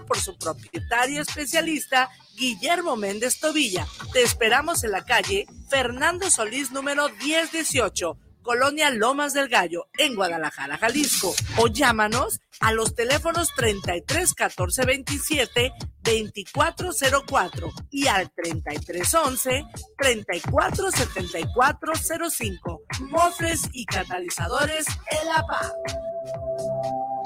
[0.00, 3.86] por su propietario especialista Guillermo Méndez Tobilla.
[4.12, 10.76] Te esperamos en la calle Fernando Solís número 1018 Colonia Lomas del Gallo, en Guadalajara,
[10.76, 11.34] Jalisco.
[11.56, 15.72] O llámanos a los teléfonos 33 14 27
[16.02, 19.64] 2404 y al 33 11
[19.98, 21.92] 34 74
[22.30, 22.82] 05.
[23.08, 25.72] Mofres y catalizadores El APA.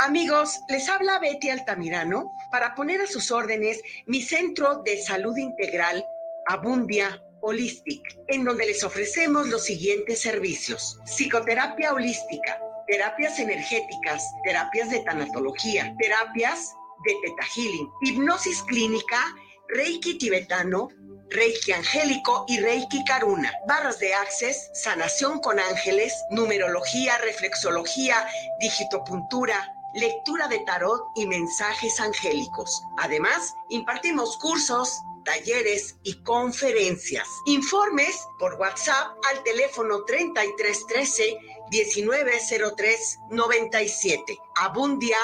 [0.00, 6.06] Amigos, les habla Betty Altamirano para poner a sus órdenes mi centro de salud integral
[6.46, 11.00] Abundia Holistic, en donde les ofrecemos los siguientes servicios.
[11.04, 16.72] Psicoterapia holística, terapias energéticas, terapias de tanatología, terapias
[17.04, 19.20] de teta healing, hipnosis clínica,
[19.68, 20.90] reiki tibetano,
[21.30, 28.26] reiki angélico y reiki karuna, barras de access, sanación con ángeles, numerología, reflexología,
[28.60, 32.82] digitopuntura, lectura de tarot y mensajes angélicos.
[32.98, 37.28] Además, impartimos cursos, talleres y conferencias.
[37.46, 41.38] Informes por WhatsApp al teléfono 3313
[41.70, 44.38] 1903 97.
[44.56, 45.18] Abundia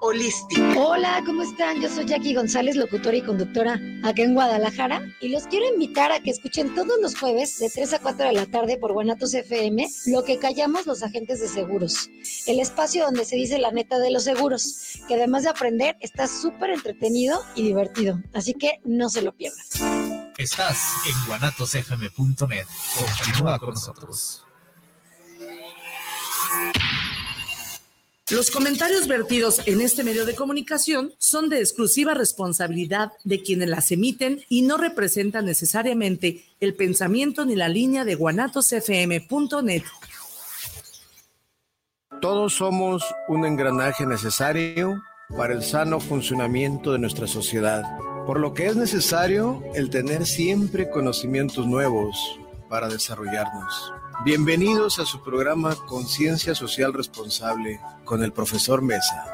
[0.00, 0.74] Holística.
[0.76, 1.80] Hola, ¿cómo están?
[1.80, 6.20] Yo soy Jackie González, locutora y conductora acá en Guadalajara y los quiero invitar a
[6.20, 9.88] que escuchen todos los jueves de 3 a 4 de la tarde por Guanatos FM
[10.06, 12.10] lo que callamos los agentes de seguros.
[12.46, 16.28] El espacio donde se dice la neta de los seguros, que además de aprender está
[16.28, 18.20] súper entretenido y divertido.
[18.32, 19.64] Así que no se lo pierdan.
[20.38, 22.66] Estás en guanatosfm.net.
[22.96, 24.44] Continúa con nosotros.
[28.30, 33.90] Los comentarios vertidos en este medio de comunicación son de exclusiva responsabilidad de quienes las
[33.90, 39.82] emiten y no representan necesariamente el pensamiento ni la línea de guanatosfm.net.
[42.20, 45.00] Todos somos un engranaje necesario
[45.34, 47.82] para el sano funcionamiento de nuestra sociedad,
[48.26, 53.97] por lo que es necesario el tener siempre conocimientos nuevos para desarrollarnos.
[54.24, 59.24] Bienvenidos a su programa Conciencia Social Responsable con el profesor Mesa.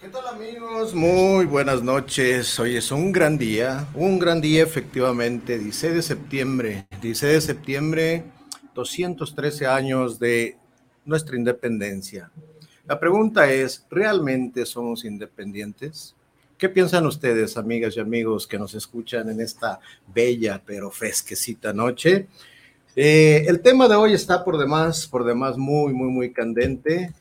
[0.00, 0.94] ¿Qué tal amigos?
[0.94, 2.60] Muy buenas noches.
[2.60, 8.24] Hoy es un gran día, un gran día efectivamente, 16 de septiembre, 16 de septiembre,
[8.72, 10.56] 213 años de
[11.04, 12.30] nuestra independencia.
[12.86, 16.14] La pregunta es, ¿realmente somos independientes?
[16.58, 22.28] ¿Qué piensan ustedes, amigas y amigos que nos escuchan en esta bella pero fresquecita noche?
[22.94, 27.12] Eh, el tema de hoy está por demás, por demás muy, muy, muy candente,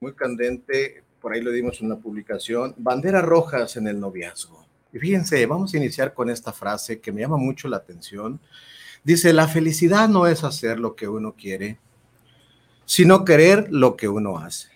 [0.00, 1.04] muy candente.
[1.20, 2.74] Por ahí lo dimos una publicación.
[2.78, 4.66] Banderas rojas en el noviazgo.
[4.92, 8.40] Y fíjense, vamos a iniciar con esta frase que me llama mucho la atención.
[9.04, 11.78] Dice, la felicidad no es hacer lo que uno quiere,
[12.86, 14.70] sino querer lo que uno hace.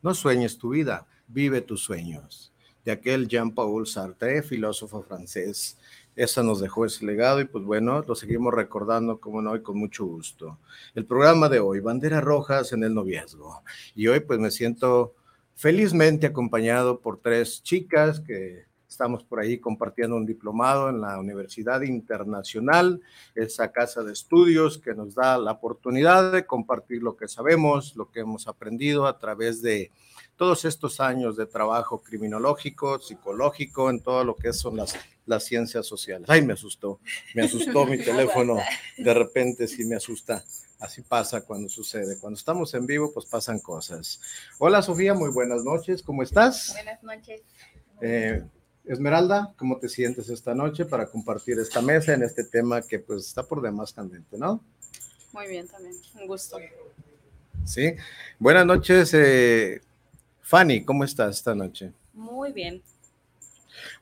[0.00, 2.53] No sueñes tu vida, vive tus sueños
[2.84, 5.78] de aquel Jean-Paul Sartre, filósofo francés.
[6.16, 9.78] Esa nos dejó ese legado y pues bueno, lo seguimos recordando como no y con
[9.78, 10.58] mucho gusto.
[10.94, 13.62] El programa de hoy, Banderas Rojas en el Noviazgo.
[13.94, 15.14] Y hoy pues me siento
[15.54, 21.82] felizmente acompañado por tres chicas que estamos por ahí compartiendo un diplomado en la Universidad
[21.82, 23.00] Internacional,
[23.34, 28.10] esa casa de estudios que nos da la oportunidad de compartir lo que sabemos, lo
[28.10, 29.90] que hemos aprendido a través de
[30.36, 34.96] todos estos años de trabajo criminológico, psicológico, en todo lo que son las,
[35.26, 36.28] las ciencias sociales.
[36.28, 37.00] Ay, me asustó,
[37.34, 38.56] me asustó mi teléfono,
[38.96, 40.44] de repente sí me asusta.
[40.80, 42.18] Así pasa cuando sucede.
[42.18, 44.20] Cuando estamos en vivo, pues pasan cosas.
[44.58, 46.72] Hola Sofía, muy buenas noches, ¿cómo estás?
[46.74, 47.42] Buenas noches.
[48.00, 48.42] Eh,
[48.84, 53.26] Esmeralda, ¿cómo te sientes esta noche para compartir esta mesa en este tema que pues
[53.26, 54.62] está por demás candente, ¿no?
[55.32, 56.58] Muy bien, también, un gusto.
[57.64, 57.94] Sí,
[58.38, 59.80] buenas noches, eh,
[60.44, 61.90] Fanny, ¿cómo estás esta noche?
[62.12, 62.82] Muy bien.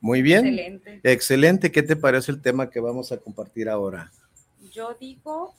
[0.00, 0.44] Muy bien.
[0.44, 1.00] Excelente.
[1.04, 1.72] Excelente.
[1.72, 4.10] ¿Qué te parece el tema que vamos a compartir ahora?
[4.72, 5.54] Yo digo,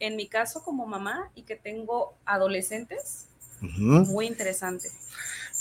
[0.00, 3.28] en mi caso como mamá y que tengo adolescentes,
[3.60, 4.88] muy interesante.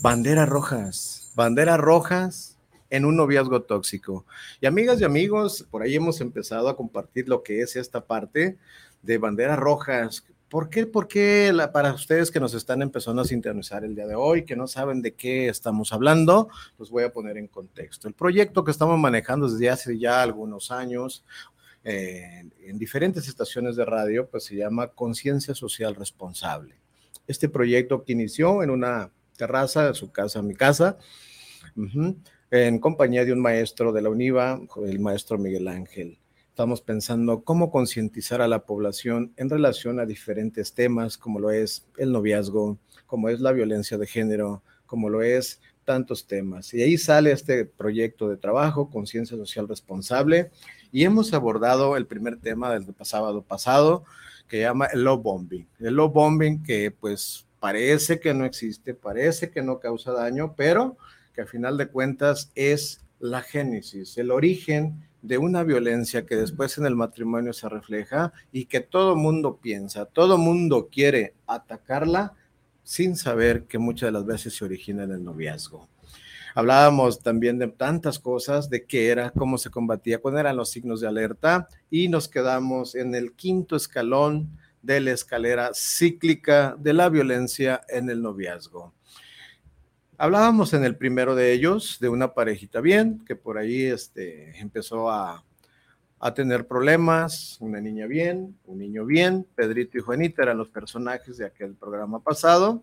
[0.01, 2.57] Banderas rojas, banderas rojas
[2.89, 4.25] en un noviazgo tóxico.
[4.61, 8.57] Y amigas y amigos, por ahí hemos empezado a compartir lo que es esta parte
[9.03, 13.83] de banderas rojas, ¿Por qué, por qué para ustedes que nos están empezando a sintonizar
[13.83, 16.47] el día de hoy, que no saben de qué estamos hablando,
[16.77, 18.07] los voy a poner en contexto.
[18.07, 21.25] El proyecto que estamos manejando desde hace ya algunos años
[21.83, 26.75] eh, en diferentes estaciones de radio, pues se llama Conciencia Social Responsable.
[27.27, 30.97] Este proyecto que inició en una terraza de su casa, mi casa,
[32.49, 36.17] en compañía de un maestro de la UNIVA, el maestro Miguel Ángel
[36.55, 41.85] Estamos pensando cómo concientizar a la población en relación a diferentes temas, como lo es
[41.97, 46.73] el noviazgo, como es la violencia de género, como lo es tantos temas.
[46.73, 50.49] Y ahí sale este proyecto de trabajo, conciencia social responsable,
[50.93, 54.05] y hemos abordado el primer tema del sábado pasado,
[54.47, 55.67] que llama el love bombing.
[55.81, 60.95] El love bombing que pues parece que no existe, parece que no causa daño, pero
[61.33, 66.77] que a final de cuentas es la génesis, el origen de una violencia que después
[66.77, 72.33] en el matrimonio se refleja y que todo mundo piensa, todo mundo quiere atacarla
[72.83, 75.87] sin saber que muchas de las veces se origina en el noviazgo.
[76.53, 81.01] Hablábamos también de tantas cosas, de qué era, cómo se combatía, cuáles eran los signos
[81.01, 87.09] de alerta y nos quedamos en el quinto escalón de la escalera cíclica de la
[87.09, 88.94] violencia en el noviazgo.
[90.17, 95.09] Hablábamos en el primero de ellos de una parejita bien, que por ahí este, empezó
[95.09, 95.43] a,
[96.19, 101.37] a tener problemas, una niña bien, un niño bien, Pedrito y Juanita eran los personajes
[101.37, 102.81] de aquel programa pasado.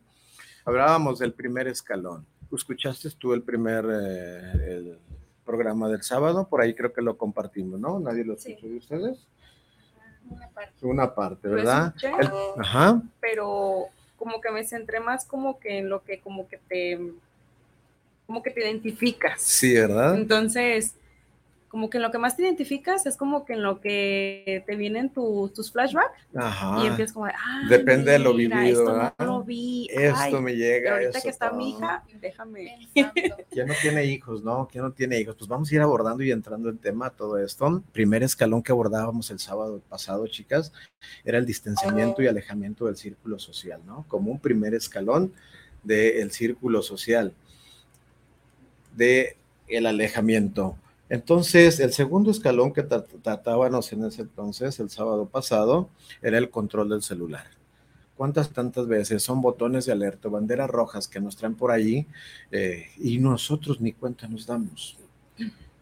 [0.64, 2.26] Hablábamos del primer escalón.
[2.54, 4.98] ¿Escuchaste tú el primer eh, el
[5.44, 6.46] programa del sábado?
[6.48, 7.98] Por ahí creo que lo compartimos, ¿no?
[7.98, 9.26] ¿Nadie lo escuchó de ustedes?
[10.28, 10.86] Una parte.
[10.86, 11.94] Una parte, ¿verdad?
[12.58, 13.02] Ajá.
[13.20, 13.86] Pero
[14.22, 16.96] como que me centré más como que en lo que como que te
[18.24, 19.42] como que te identificas.
[19.42, 20.14] Sí, ¿verdad?
[20.14, 20.94] Entonces,
[21.72, 24.76] como que en lo que más te identificas es como que en lo que te
[24.76, 26.12] vienen tus flashbacks
[26.82, 30.90] y empiezas como, ah, depende de lo vivido, esto lo vi, esto me llega.
[30.90, 32.76] Y ahorita que está mi hija, déjame.
[32.92, 34.68] ¿Quién no tiene hijos, no?
[34.70, 35.34] ¿Quién no tiene hijos?
[35.34, 37.82] Pues vamos a ir abordando y entrando en tema todo esto.
[37.90, 40.74] Primer escalón que abordábamos el sábado pasado, chicas,
[41.24, 44.04] era el distanciamiento y alejamiento del círculo social, ¿no?
[44.08, 45.32] Como un primer escalón
[45.82, 47.32] del círculo social,
[48.94, 50.76] de el alejamiento
[51.12, 55.90] entonces, el segundo escalón que tratábamos en ese entonces, el sábado pasado,
[56.22, 57.44] era el control del celular.
[58.16, 62.06] ¿Cuántas tantas veces son botones de alerta, banderas rojas que nos traen por allí
[62.50, 64.96] eh, y nosotros ni cuenta nos damos?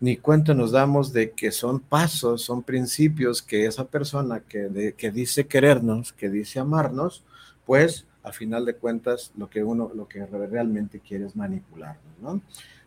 [0.00, 5.12] Ni cuenta nos damos de que son pasos, son principios que esa persona que, que
[5.12, 7.22] dice querernos, que dice amarnos,
[7.64, 12.42] pues a final de cuentas lo que uno, lo que realmente quiere es manipularnos, ¿no?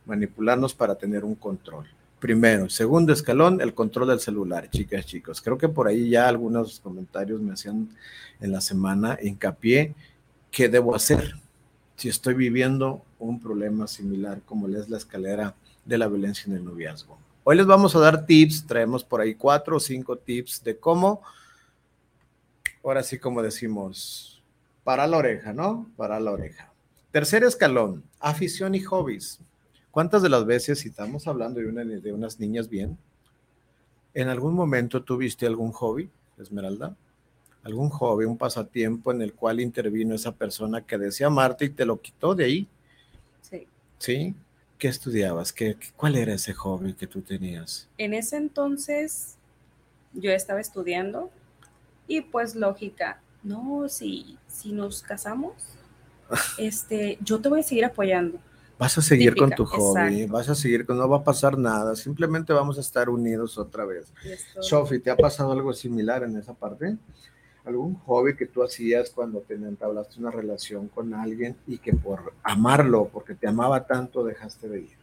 [0.06, 1.88] Manipularnos para tener un control
[2.24, 2.70] primero.
[2.70, 5.42] Segundo escalón, el control del celular, chicas, chicos.
[5.42, 7.90] Creo que por ahí ya algunos comentarios me hacían
[8.40, 9.94] en la semana hincapié
[10.50, 11.36] qué debo hacer
[11.98, 15.54] si estoy viviendo un problema similar como es la escalera
[15.84, 17.18] de la violencia en el noviazgo.
[17.44, 21.22] Hoy les vamos a dar tips, traemos por ahí cuatro o cinco tips de cómo,
[22.86, 24.42] ahora sí como decimos,
[24.86, 25.92] para la oreja, ¿no?
[25.98, 26.72] Para la oreja.
[27.12, 29.42] Tercer escalón, afición y hobbies.
[29.94, 32.98] ¿Cuántas de las veces, si estamos hablando de, una, de unas niñas bien,
[34.16, 36.10] en algún momento tuviste algún hobby,
[36.40, 36.96] Esmeralda?
[37.62, 41.86] ¿Algún hobby, un pasatiempo en el cual intervino esa persona que decía amarte y te
[41.86, 42.68] lo quitó de ahí?
[43.42, 43.68] Sí.
[44.00, 44.36] ¿Sí?
[44.80, 45.54] ¿Qué estudiabas?
[45.54, 47.88] ¿Qué, ¿Cuál era ese hobby que tú tenías?
[48.00, 49.36] En ese entonces
[50.14, 51.30] yo estaba estudiando
[52.08, 55.54] y pues lógica, no, si, si nos casamos,
[56.58, 58.40] este, yo te voy a seguir apoyando
[58.78, 61.96] Vas a seguir con tu hobby, vas a seguir con, no va a pasar nada,
[61.96, 64.12] simplemente vamos a estar unidos otra vez.
[64.60, 66.98] Sofi, ¿te ha pasado algo similar en esa parte?
[67.66, 72.34] ¿Algún hobby que tú hacías cuando te entablaste una relación con alguien y que por
[72.44, 74.98] amarlo, porque te amaba tanto, dejaste de ir?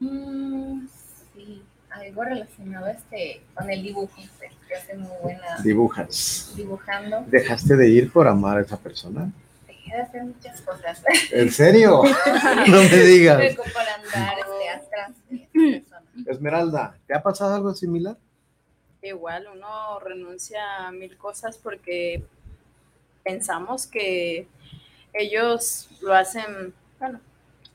[0.00, 0.86] Mm,
[1.32, 4.12] sí, algo relacionado este, con el dibujo,
[4.68, 5.62] que hace muy buena.
[5.62, 6.52] Dibujas.
[6.54, 7.24] Dibujando.
[7.28, 9.32] ¿Dejaste de ir por amar a esa persona?
[9.94, 11.02] De hacer muchas cosas.
[11.30, 12.02] ¿En serio?
[12.68, 13.38] no me digas.
[13.38, 15.84] andar este, atrás de
[16.26, 18.16] Esmeralda, ¿te ha pasado algo similar?
[19.02, 22.24] Igual, uno renuncia a mil cosas porque
[23.22, 24.48] pensamos que
[25.12, 27.20] ellos lo hacen, bueno,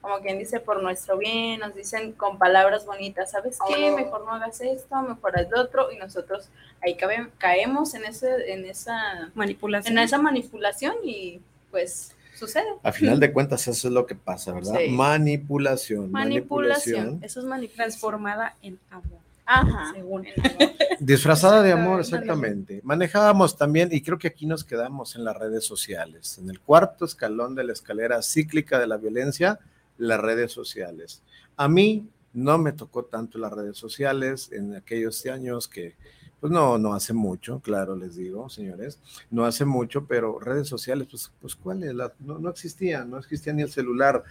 [0.02, 3.92] como quien dice por nuestro bien, nos dicen con palabras bonitas, ¿sabes qué?
[3.92, 3.96] Oh.
[3.96, 6.50] Mejor no hagas esto, mejor haz lo otro, y nosotros
[6.82, 6.98] ahí
[7.38, 12.66] caemos en ese, en esa manipulación, en esa manipulación y pues sucede.
[12.84, 14.80] A final de cuentas, eso es lo que pasa, ¿verdad?
[14.90, 17.20] Manipulación, manipulación.
[17.22, 19.20] Eso es manipulación transformada en amor.
[19.46, 19.92] Ajá.
[19.96, 20.28] Según
[21.00, 22.82] Disfrazada de amor, exactamente.
[22.84, 27.06] Manejábamos también, y creo que aquí nos quedamos en las redes sociales, en el cuarto
[27.06, 29.60] escalón de la escalera cíclica de la violencia,
[29.98, 31.24] las redes sociales.
[31.58, 35.96] A mí no me tocó tanto las redes sociales en aquellos años que
[36.39, 41.08] pues no, no hace mucho, claro, les digo, señores, no hace mucho, pero redes sociales,
[41.10, 41.93] pues, pues ¿cuál es?
[41.93, 44.24] La, no, no existía, no existía ni el celular.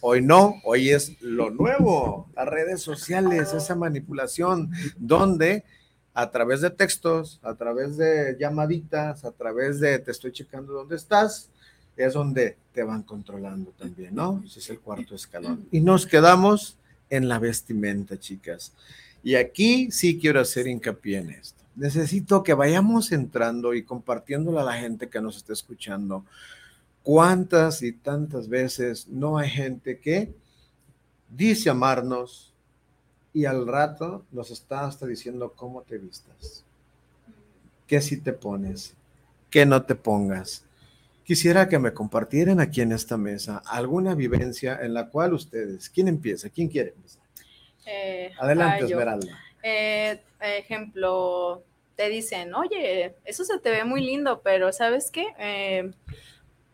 [0.00, 5.64] Hoy no, hoy es lo nuevo, las redes sociales, esa manipulación, donde
[6.14, 10.96] a través de textos, a través de llamaditas, a través de te estoy checando dónde
[10.96, 11.50] estás,
[11.96, 14.42] es donde te van controlando también, ¿no?
[14.44, 15.66] Ese es el cuarto escalón.
[15.70, 16.76] Y nos quedamos
[17.10, 18.72] en la vestimenta, chicas.
[19.22, 21.62] Y aquí sí quiero hacer hincapié en esto.
[21.76, 26.24] Necesito que vayamos entrando y compartiéndolo a la gente que nos está escuchando.
[27.02, 30.32] ¿Cuántas y tantas veces no hay gente que
[31.30, 32.52] dice amarnos
[33.32, 36.64] y al rato nos está hasta diciendo cómo te vistas?
[37.86, 38.94] ¿Qué si te pones?
[39.50, 40.64] ¿Qué no te pongas?
[41.24, 46.08] Quisiera que me compartieran aquí en esta mesa alguna vivencia en la cual ustedes, ¿quién
[46.08, 46.50] empieza?
[46.50, 47.21] ¿Quién quiere empezar?
[47.86, 48.84] Eh, Adelante.
[48.84, 49.38] Esmeralda.
[49.62, 51.62] Eh, ejemplo,
[51.96, 55.26] te dicen, oye, eso se te ve muy lindo, pero ¿sabes qué?
[55.38, 55.90] Eh,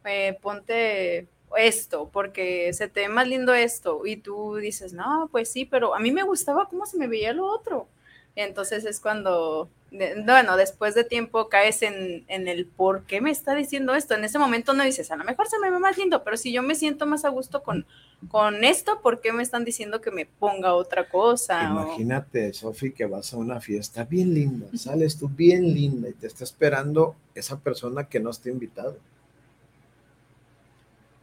[0.05, 4.07] eh, ponte esto, porque se te ve más lindo esto.
[4.07, 7.33] Y tú dices, no, pues sí, pero a mí me gustaba cómo se me veía
[7.33, 7.89] lo otro.
[8.37, 13.31] Entonces es cuando, de- bueno, después de tiempo caes en, en el por qué me
[13.31, 14.15] está diciendo esto.
[14.15, 16.53] En ese momento no dices, a lo mejor se me ve más lindo, pero si
[16.53, 17.87] yo me siento más a gusto con,
[18.29, 21.75] con esto, ¿por qué me están diciendo que me ponga otra cosa?
[21.75, 26.13] O- Imagínate, Sofi, que vas a una fiesta bien linda, sales tú bien linda y
[26.13, 28.97] te está esperando esa persona que no está invitado.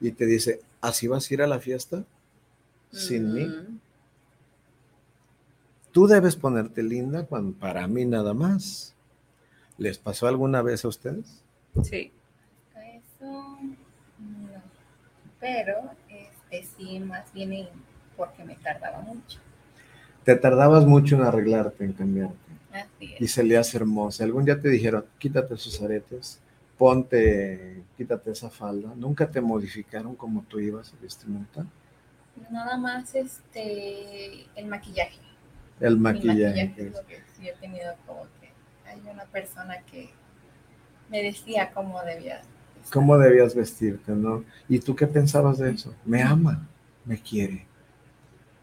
[0.01, 2.03] Y te dice, ¿así vas a ir a la fiesta?
[2.91, 3.55] Sin mí.
[5.95, 8.93] Tú debes ponerte linda cuando, para mí nada más.
[9.77, 11.41] ¿Les pasó alguna vez a ustedes?
[11.83, 12.11] Sí.
[12.75, 13.25] Eso
[14.19, 14.61] no.
[15.39, 17.69] Pero este sí, más bien
[18.17, 19.39] porque me tardaba mucho.
[20.25, 22.35] Te tardabas mucho en arreglarte, en cambiarte.
[22.73, 23.31] Así Y es.
[23.31, 24.25] se le hace hermosa.
[24.25, 26.41] Algún día te dijeron, quítate esos aretes,
[26.77, 28.91] ponte, quítate esa falda.
[28.97, 31.65] ¿Nunca te modificaron como tú ibas a vestimenta?
[32.51, 35.21] Nada más este el maquillaje.
[35.79, 36.73] El Mi maquillaje.
[36.77, 38.51] es lo que sí he tenido como que
[38.89, 40.09] hay una persona que
[41.09, 42.37] me decía cómo debía.
[42.37, 42.91] estar.
[42.93, 44.43] ¿Cómo debías vestirte, no?
[44.69, 45.93] ¿Y tú qué pensabas de eso?
[46.05, 46.67] Me ama,
[47.03, 47.65] me quiere.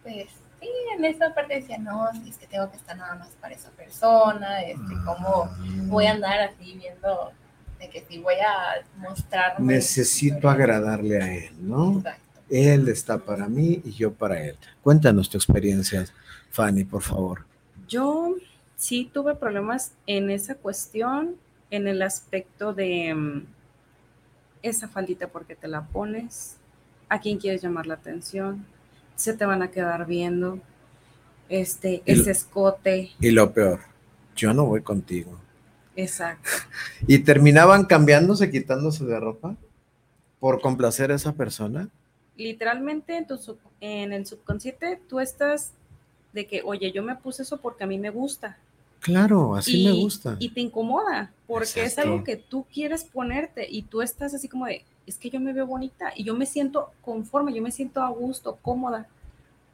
[0.03, 0.27] Pues
[0.61, 3.71] sí, en esa parte decía, no, es que tengo que estar nada más para esa
[3.71, 5.51] persona, este, cómo
[5.89, 7.33] voy a andar así viendo
[7.79, 9.75] de que si voy a mostrarme.
[9.75, 11.99] Necesito agradarle a él, ¿no?
[11.99, 12.23] Exacto.
[12.51, 14.57] Él está para mí y yo para él.
[14.83, 16.05] Cuéntanos tu experiencia,
[16.53, 17.45] Fanny, por favor.
[17.89, 18.37] Yo
[18.77, 21.37] sí tuve problemas en esa cuestión,
[21.71, 23.47] en el aspecto de mm,
[24.63, 26.57] esa faldita porque te la pones,
[27.09, 28.65] a quién quieres llamar la atención,
[29.17, 30.59] se te van a quedar viendo,
[31.49, 33.81] este, Y ese escote, Y lo peor,
[34.37, 35.39] yo no voy contigo.
[35.97, 36.49] exacto.
[37.07, 39.57] ¿Y terminaban cambiándose, quitándose de ropa
[40.41, 41.89] por complacer a esa persona?
[42.37, 45.73] Literalmente en, tu sub- en el subconsciente tú estás
[46.33, 48.59] de que, oye, yo me puse eso porque a mí me gusta.
[49.01, 50.37] Claro, así y, me gusta.
[50.39, 54.67] Y te incomoda, porque es algo que tú quieres ponerte y tú estás así como
[54.67, 58.01] de, es que yo me veo bonita y yo me siento conforme, yo me siento
[58.03, 59.09] a gusto, cómoda,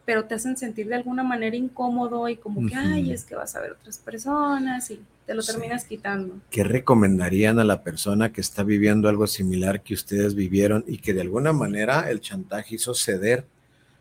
[0.06, 3.54] pero te hacen sentir de alguna manera incómodo y como que, ay, es que vas
[3.54, 5.52] a ver otras personas y te lo Sí.
[5.52, 6.36] terminas quitando.
[6.48, 11.12] ¿Qué recomendarían a la persona que está viviendo algo similar que ustedes vivieron y que
[11.12, 13.44] de alguna manera el chantaje hizo ceder?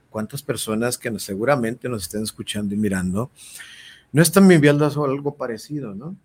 [0.10, 3.32] ¿Cuántas personas que seguramente nos estén escuchando y mirando
[4.12, 6.16] no están viviendo algo parecido, ¿no?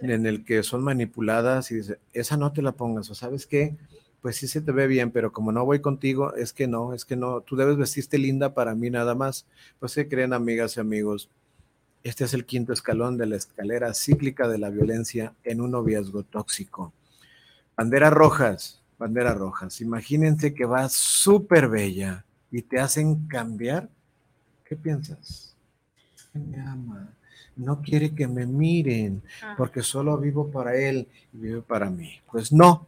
[0.00, 3.76] En el que son manipuladas y dice, esa no te la pongas, o sabes qué,
[4.20, 7.04] pues sí se te ve bien, pero como no voy contigo, es que no, es
[7.04, 9.46] que no, tú debes vestirte linda para mí nada más.
[9.78, 11.30] Pues se creen amigas y amigos,
[12.02, 16.24] este es el quinto escalón de la escalera cíclica de la violencia en un noviazgo
[16.24, 16.92] tóxico.
[17.76, 19.80] Banderas rojas, banderas rojas.
[19.80, 23.88] Imagínense que vas súper bella y te hacen cambiar.
[24.64, 25.54] ¿Qué piensas?
[26.32, 27.12] Me ama.
[27.56, 29.22] No quiere que me miren
[29.56, 32.20] porque solo vivo para él y vive para mí.
[32.30, 32.86] Pues no,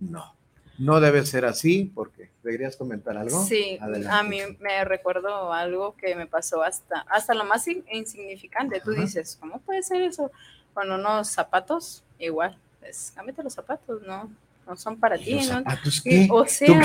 [0.00, 0.34] no.
[0.78, 3.42] No debe ser así porque ¿deberías comentar algo?
[3.44, 4.08] Sí, Adelante.
[4.10, 8.80] a mí me recuerdo algo que me pasó hasta, hasta lo más in- insignificante.
[8.80, 10.30] Tú dices, ¿cómo puede ser eso?
[10.74, 14.30] Con unos zapatos, igual, pues cámbiate los zapatos, no,
[14.66, 15.64] no son para ti, ¿Los ¿no?
[16.02, 16.28] qué?
[16.30, 16.80] O ¿Tú sea,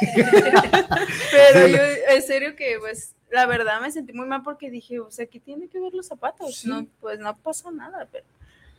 [1.30, 1.78] pero yo,
[2.10, 5.40] en serio que, pues, la verdad me sentí muy mal porque dije, o sea, ¿qué
[5.40, 6.56] tiene que ver los zapatos?
[6.56, 6.68] Sí.
[6.68, 8.24] No, pues no pasa nada, pero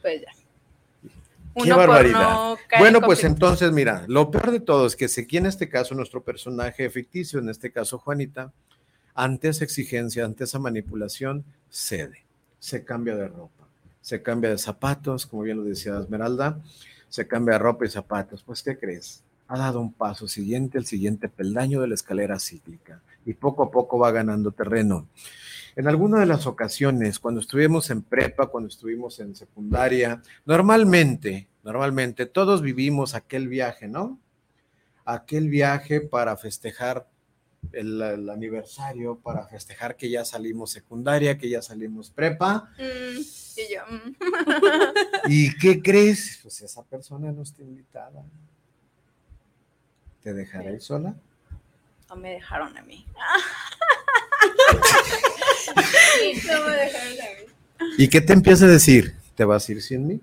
[0.02, 0.32] pues ya.
[1.64, 2.20] Qué barbaridad.
[2.20, 5.70] no Bueno, en pues entonces, mira, lo peor de todo es que aquí en este
[5.70, 8.54] caso nuestro personaje ficticio, en este caso Juanita,
[9.16, 12.26] ante esa exigencia, ante esa manipulación, cede,
[12.60, 13.68] se cambia de ropa,
[14.02, 16.60] se cambia de zapatos, como bien lo decía Esmeralda,
[17.10, 18.44] se cambia ropa y zapatos.
[18.44, 19.24] Pues, ¿qué crees?
[19.48, 23.72] Ha dado un paso siguiente, el siguiente peldaño de la escalera cíclica, y poco a
[23.72, 25.08] poco va ganando terreno.
[25.76, 32.26] En alguna de las ocasiones, cuando estuvimos en prepa, cuando estuvimos en secundaria, normalmente, normalmente
[32.26, 34.20] todos vivimos aquel viaje, ¿no?
[35.06, 37.08] Aquel viaje para festejar
[37.72, 42.72] el, el aniversario, para festejar que ya salimos secundaria, que ya salimos prepa.
[42.78, 43.22] Mm,
[43.62, 44.16] y yo, mm.
[45.30, 46.40] ¿Y qué crees?
[46.42, 48.24] Pues esa persona no está invitada.
[50.22, 51.16] ¿Te dejará ir sola?
[52.10, 53.06] no me dejaron a mí.
[56.48, 57.30] no me dejaron a mí.
[57.98, 59.16] ¿Y qué te empieza a decir?
[59.36, 60.20] ¿Te vas a ir sin mí?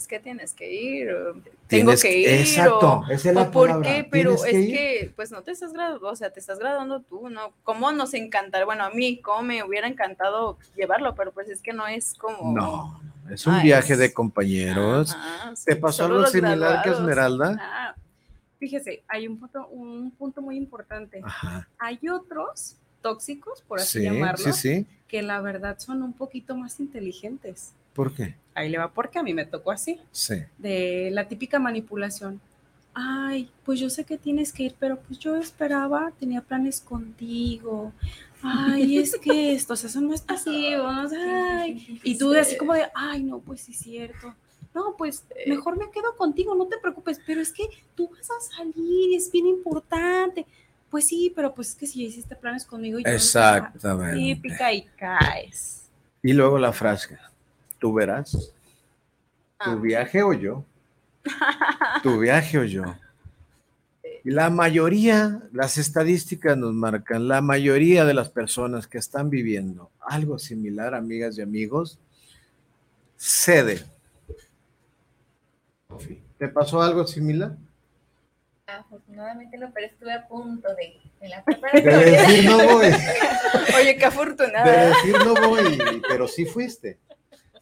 [0.00, 1.34] Es que tienes que ir, o
[1.66, 4.66] tengo que ir, Exacto, o, esa es la o por palabra, qué, pero es que
[4.68, 7.52] que, pues no te estás graduando, o sea, te estás graduando tú, ¿no?
[7.64, 8.64] ¿Cómo nos encantaría?
[8.64, 12.54] Bueno, a mí, cómo me hubiera encantado llevarlo, pero pues es que no es como...
[12.54, 15.14] No, es un Ah, viaje es- de compañeros.
[15.66, 16.98] ¿Te sí, pasó solo algo similar que graduados.
[17.00, 17.56] Esmeralda?
[17.60, 17.94] Ah,
[18.58, 21.20] fíjese, hay un punto, un punto muy importante.
[21.22, 21.68] Ajá.
[21.78, 24.86] Hay otros tóxicos, por así Sí, llamarlo, sí, sí.
[25.08, 27.72] que la verdad son un poquito más inteligentes.
[28.00, 28.34] ¿Por qué?
[28.54, 30.36] Ahí le va porque a mí me tocó así, Sí.
[30.56, 32.40] de la típica manipulación.
[32.94, 37.92] Ay, pues yo sé que tienes que ir, pero pues yo esperaba, tenía planes contigo.
[38.42, 41.12] Ay, es que esto, o sea, son más pasivos.
[41.12, 42.00] Ay.
[42.02, 44.34] Y tú así como de, ay, no, pues sí es cierto.
[44.74, 47.64] No, pues mejor me quedo contigo, no te preocupes, pero es que
[47.94, 50.46] tú vas a salir, es bien importante.
[50.88, 54.16] Pues sí, pero pues es que si ya hiciste planes conmigo, yo Exactamente.
[54.16, 55.82] típica y caes.
[56.22, 57.18] Y luego la frase,
[57.80, 58.52] tú verás,
[59.62, 59.74] tu Ah.
[59.74, 60.64] viaje o yo,
[62.02, 62.82] tu viaje o yo.
[64.22, 69.90] Y la mayoría, las estadísticas nos marcan, la mayoría de las personas que están viviendo
[70.00, 71.98] algo similar, amigas y amigos,
[73.16, 73.82] cede.
[76.38, 77.56] ¿Te pasó algo similar?
[78.66, 82.86] Afortunadamente no, pero estuve a punto de, de la De decir no voy,
[83.76, 84.88] Oye, qué de afortunada.
[84.88, 86.98] decir no voy, pero sí fuiste.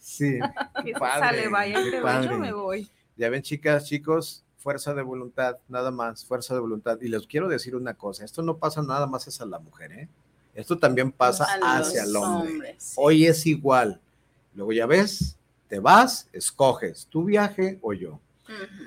[0.09, 0.38] Sí.
[0.85, 2.29] Que padre, sale, vaya, qué te voy, padre.
[2.31, 2.91] yo me voy.
[3.17, 6.99] Ya ven, chicas, chicos, fuerza de voluntad, nada más, fuerza de voluntad.
[7.00, 10.09] Y les quiero decir una cosa, esto no pasa nada más hacia la mujer, ¿eh?
[10.55, 12.53] Esto también pasa A hacia el hombre.
[12.53, 12.94] hombres, sí.
[12.97, 14.01] Hoy es igual.
[14.55, 15.37] Luego ya ves,
[15.68, 18.18] te vas, escoges tu viaje o yo.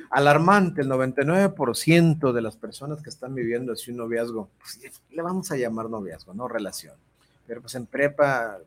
[0.10, 4.80] Alarmante, el 99% de las personas que están viviendo así un noviazgo, pues,
[5.12, 6.96] le vamos a llamar noviazgo, no relación.
[7.46, 8.58] Pero pues en prepa,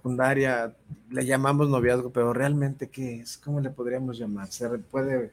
[0.00, 0.72] secundaria,
[1.10, 3.36] le llamamos noviazgo, pero realmente ¿qué es?
[3.38, 4.46] ¿Cómo le podríamos llamar?
[4.52, 5.32] Se puede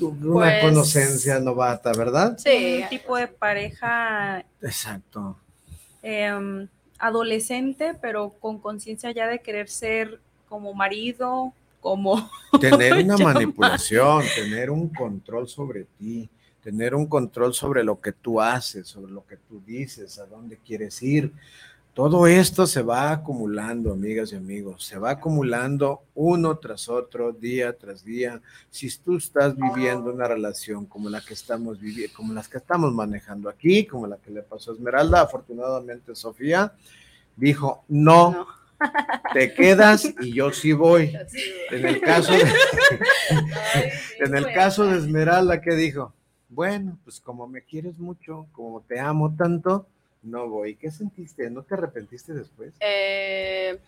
[0.00, 2.38] una Pues- conocencia novata, ¿verdad?
[2.38, 5.36] Sí, Un tipo de pareja Exacto.
[6.02, 6.68] em,
[7.00, 12.30] adolescente, pero con conciencia ya de querer ser como marido, como...
[12.60, 16.28] Tener una manipulación, tener un control sobre ti,
[16.62, 20.58] tener un control sobre lo que tú haces, sobre lo que tú dices, a dónde
[20.58, 21.32] quieres ir.
[21.96, 27.72] Todo esto se va acumulando, amigas y amigos, se va acumulando uno tras otro, día
[27.72, 28.42] tras día.
[28.68, 32.92] Si tú estás viviendo una relación como la que estamos viviendo, como las que estamos
[32.92, 36.74] manejando aquí, como la que le pasó a Esmeralda, afortunadamente Sofía
[37.34, 38.46] dijo, no, No.
[39.32, 41.16] te quedas y yo sí voy.
[41.70, 42.44] En el caso de,
[43.74, 44.52] Ay, sí, en el fue.
[44.52, 46.12] caso de Esmeralda, ¿qué dijo?
[46.50, 49.86] Bueno, pues como me quieres mucho, como te amo tanto,
[50.26, 50.76] no voy.
[50.76, 51.48] ¿Qué sentiste?
[51.50, 52.74] ¿No te arrepentiste después?
[52.80, 53.78] Eh,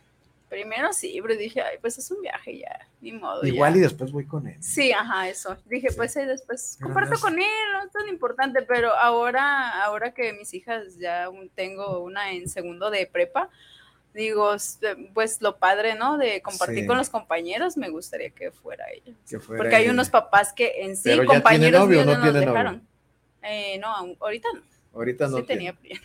[0.48, 3.44] primero sí, pero dije, ay, pues es un viaje ya, ni modo.
[3.46, 3.79] Igual ya.
[3.79, 4.57] y después voy con él.
[4.62, 5.57] Sí, ajá, eso.
[5.66, 5.96] Dije, Sí.
[5.96, 9.85] pues ahí después Pero comparto no es- con él, no es tan importante, pero ahora,
[9.85, 13.51] ahora que mis hijas ya tengo una en segundo de prepa,
[14.14, 14.79] digo, s-
[15.12, 16.16] pues lo padre, ¿no?
[16.16, 16.87] De compartir Sí.
[16.87, 19.12] con los compañeros, me gustaría que fuera ella.
[19.29, 19.92] Que fuera Porque hay ella.
[19.92, 22.88] unos papás que en sí, Pero ya tiene compañeros novio míos no no nos dejaron.
[23.42, 24.62] Eh, no, ahorita no.
[24.94, 25.72] Ahorita no sí tiene.
[25.74, 26.01] tenía.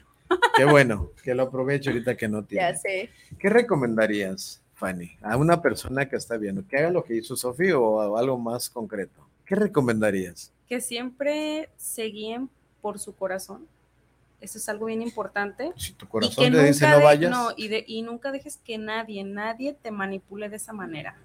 [0.56, 2.70] Qué bueno, que lo aproveche ahorita que no tiene.
[2.72, 3.10] Ya sé.
[3.40, 6.66] ¿Qué recomendarías, Fanny, a una persona que está viendo?
[6.68, 9.28] ¿Que haga lo que hizo Sofía o algo más concreto?
[9.46, 10.52] ¿Qué recomendarías?
[10.68, 12.50] que siempre se guíen
[12.82, 13.68] por su corazón.
[14.42, 15.72] Eso es algo bien importante.
[15.76, 18.32] Si tu Y corazón que te dice no de- vayas, no, y, de- y nunca
[18.32, 21.16] dejes que nadie, nadie te manipule de esa manera.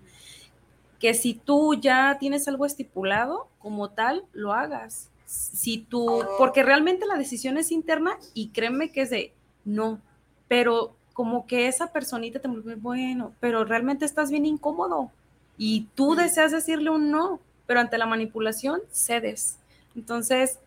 [0.99, 5.09] Que si tú ya tienes algo estipulado, como tal, lo hagas.
[5.29, 9.35] Si tú, porque realmente la decisión es interna y créeme que es de
[9.67, 10.01] no,
[10.49, 15.11] pero como que esa personita te vuelve bueno, pero realmente estás bien incómodo
[15.59, 19.59] y tú deseas decirle un no, pero ante la manipulación cedes.
[19.95, 20.59] Entonces,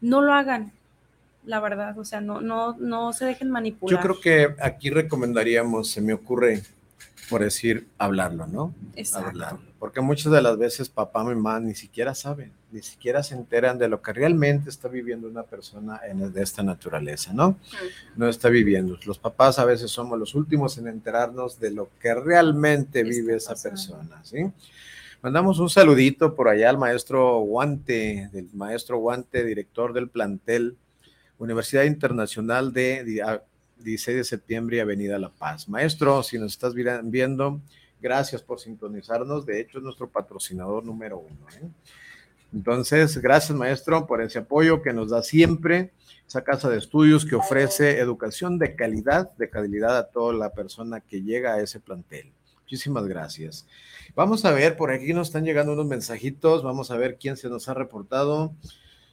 [0.00, 0.70] no lo hagan,
[1.44, 3.96] la verdad, o sea, no, no, no se dejen manipular.
[3.96, 6.62] yo creo que aquí recomendaríamos, se me ocurre,
[7.28, 8.72] por decir, hablarlo, ¿no?
[8.94, 9.30] Exacto.
[9.30, 9.65] hablarlo.
[9.86, 13.86] Porque muchas de las veces papá, mamá ni siquiera saben, ni siquiera se enteran de
[13.86, 17.56] lo que realmente está viviendo una persona en, de esta naturaleza, ¿no?
[18.16, 18.98] No está viviendo.
[19.06, 23.54] Los papás a veces somos los últimos en enterarnos de lo que realmente vive esa
[23.54, 24.50] persona, ¿sí?
[25.22, 30.76] Mandamos un saludito por allá al maestro Guante, del maestro Guante, director del plantel
[31.38, 33.30] Universidad Internacional de
[33.78, 35.68] 16 de septiembre y Avenida La Paz.
[35.68, 37.60] Maestro, si nos estás viendo,
[38.00, 39.46] gracias por sintonizarnos.
[39.46, 41.46] De hecho, es nuestro patrocinador número uno.
[41.60, 41.68] ¿eh?
[42.52, 45.92] Entonces, gracias, maestro, por ese apoyo que nos da siempre
[46.26, 51.00] esa casa de estudios que ofrece educación de calidad, de calidad a toda la persona
[51.00, 52.32] que llega a ese plantel.
[52.62, 53.66] Muchísimas gracias.
[54.16, 57.48] Vamos a ver, por aquí nos están llegando unos mensajitos, vamos a ver quién se
[57.48, 58.54] nos ha reportado.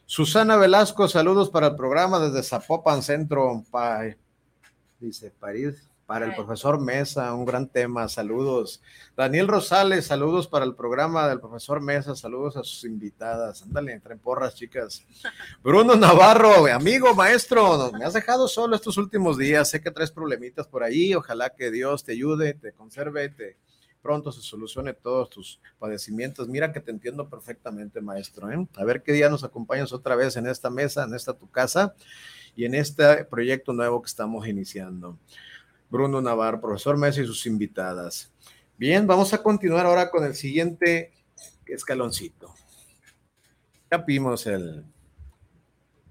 [0.05, 3.63] Susana Velasco, saludos para el programa desde Zapopan Centro,
[4.99, 8.81] dice París, para el profesor Mesa, un gran tema, saludos.
[9.15, 13.63] Daniel Rosales, saludos para el programa del profesor Mesa, saludos a sus invitadas.
[13.63, 15.05] Ándale, entre porras, chicas.
[15.63, 20.67] Bruno Navarro, amigo, maestro, me has dejado solo estos últimos días, sé que traes problemitas
[20.67, 23.57] por ahí, ojalá que Dios te ayude, te conserve, te
[24.03, 26.47] pronto se solucione todos tus padecimientos.
[26.47, 28.51] Mira que te entiendo perfectamente, maestro.
[28.51, 28.67] ¿eh?
[28.75, 31.95] A ver qué día nos acompañas otra vez en esta mesa, en esta tu casa
[32.55, 35.17] y en este proyecto nuevo que estamos iniciando.
[35.93, 38.33] Bruno Navarro, profesor Mesa y sus invitadas.
[38.79, 41.13] Bien, vamos a continuar ahora con el siguiente
[41.67, 42.51] escaloncito.
[43.91, 44.83] Ya vimos el,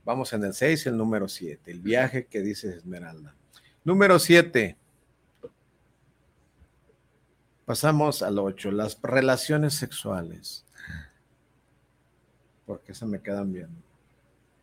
[0.04, 3.34] vamos en el 6, el número 7, el viaje que dice Esmeralda.
[3.82, 4.76] Número 7,
[7.64, 10.64] Pasamos al 8, las relaciones sexuales.
[12.66, 13.82] ¿Por qué se me quedan viendo?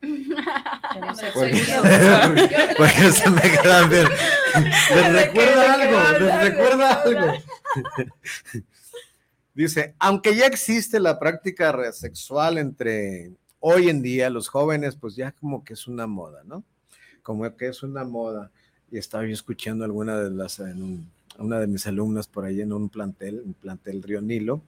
[1.34, 1.62] Porque,
[2.78, 4.08] porque se me quedan bien.
[4.96, 7.34] Les recuerda algo, les recuerda algo.
[9.54, 15.32] Dice, aunque ya existe la práctica sexual entre hoy en día los jóvenes, pues ya
[15.34, 16.64] como que es una moda, ¿no?
[17.24, 18.52] Como que es una moda.
[18.92, 22.62] Y estaba yo escuchando alguna de las en un, una de mis alumnas por ahí
[22.62, 24.62] en un plantel, un plantel Río Nilo,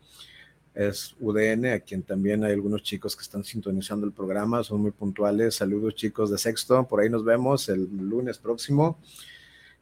[0.74, 4.92] es UDN, a quien también hay algunos chicos que están sintonizando el programa, son muy
[4.92, 5.56] puntuales.
[5.56, 8.98] Saludos chicos de sexto, por ahí nos vemos el lunes próximo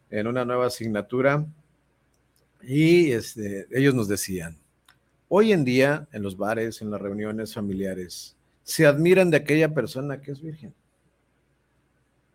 [0.09, 1.45] en una nueva asignatura.
[2.61, 4.57] Y este, ellos nos decían,
[5.27, 10.21] hoy en día en los bares, en las reuniones familiares, se admiran de aquella persona
[10.21, 10.73] que es virgen.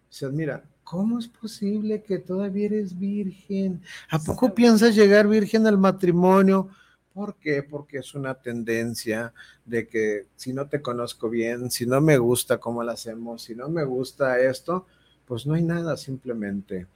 [0.09, 3.83] Se admira, ¿Cómo es posible que todavía eres virgen?
[4.11, 6.69] ¿A poco piensas llegar virgen al matrimonio?
[7.15, 7.63] ¿Por qué?
[7.63, 9.33] Porque es una tendencia
[9.65, 13.55] de que si no te conozco bien, si no me gusta cómo lo hacemos, si
[13.55, 14.87] no me gusta esto,
[15.25, 16.87] pues no hay nada, simplemente.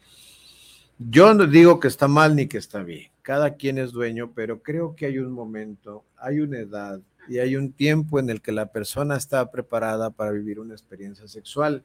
[0.98, 4.62] Yo no digo que está mal ni que está bien, cada quien es dueño, pero
[4.62, 8.50] creo que hay un momento, hay una edad y hay un tiempo en el que
[8.50, 11.84] la persona está preparada para vivir una experiencia sexual.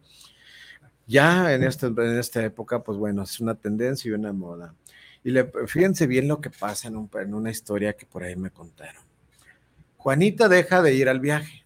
[1.06, 4.74] Ya en, este, en esta época, pues bueno, es una tendencia y una moda.
[5.24, 8.50] Y le, fíjense bien lo que pasa en, en una historia que por ahí me
[8.50, 9.04] contaron.
[9.98, 11.64] Juanita deja de ir al viaje.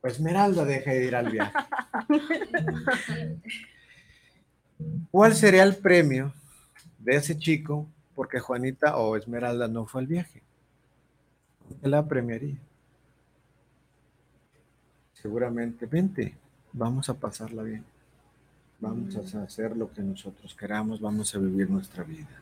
[0.00, 1.52] Pues Esmeralda deja de ir al viaje.
[5.10, 6.32] ¿Cuál sería el premio
[6.98, 10.42] de ese chico porque Juanita o Esmeralda no fue al viaje?
[11.80, 12.56] ¿Qué la premiaría?
[15.14, 16.34] Seguramente, vente,
[16.72, 17.84] vamos a pasarla bien.
[18.80, 22.40] Vamos a hacer lo que nosotros queramos, vamos a vivir nuestra vida.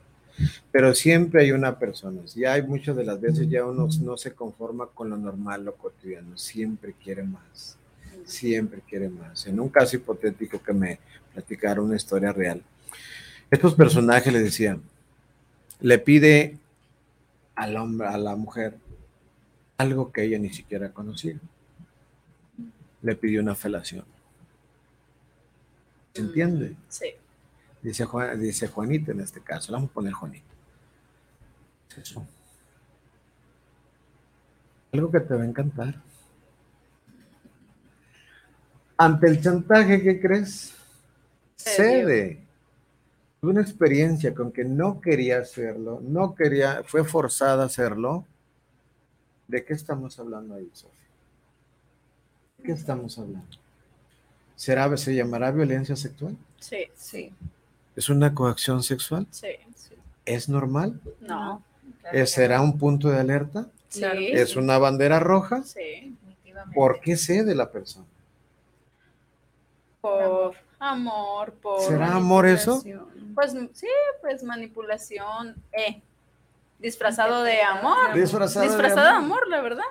[0.71, 4.33] Pero siempre hay una persona, ya hay muchas de las veces ya uno no se
[4.33, 7.77] conforma con lo normal, lo cotidiano, siempre quiere más,
[8.25, 9.49] siempre quiere más.
[9.49, 11.01] En un caso hipotético que me
[11.39, 12.63] platicaron una historia real,
[13.51, 14.83] estos personajes le decían,
[15.81, 16.59] le pide
[17.55, 18.77] al hombre, a la mujer,
[19.77, 21.39] algo que ella ni siquiera conocía.
[23.01, 24.05] Le pidió una felación
[26.19, 26.77] entiende?
[26.89, 27.07] Sí.
[27.83, 29.73] Dice, Juan, dice Juanita en este caso.
[29.73, 30.45] Vamos a poner Juanita.
[31.97, 32.27] eso.
[34.93, 36.01] Algo que te va a encantar.
[38.97, 40.75] Ante el chantaje, ¿qué crees?
[41.59, 42.41] Cede.
[43.41, 48.25] Tuve una experiencia con que no quería hacerlo, no quería, fue forzada a hacerlo.
[49.47, 51.09] ¿De qué estamos hablando ahí, Sofía?
[52.59, 53.57] ¿De qué estamos hablando?
[54.57, 56.37] ¿Será, ¿Se llamará violencia sexual?
[56.59, 57.33] Sí, sí.
[57.95, 59.27] ¿Es una coacción sexual?
[59.31, 59.95] Sí, sí.
[60.25, 61.01] ¿Es normal?
[61.21, 61.63] No.
[62.27, 63.69] ¿Será un punto de alerta?
[63.89, 64.03] Sí.
[64.33, 65.63] ¿Es una bandera roja?
[65.63, 66.17] Sí.
[66.75, 68.07] ¿Por qué cede la persona?
[70.01, 71.81] Por amor, por...
[71.83, 72.83] ¿Será amor eso?
[73.35, 73.87] Pues sí,
[74.21, 75.55] pues manipulación.
[75.73, 76.03] Eh.
[76.79, 78.15] Disfrazado de amor.
[78.15, 79.25] Disfrazado de Disfrazado de amor.
[79.43, 79.85] amor, la verdad.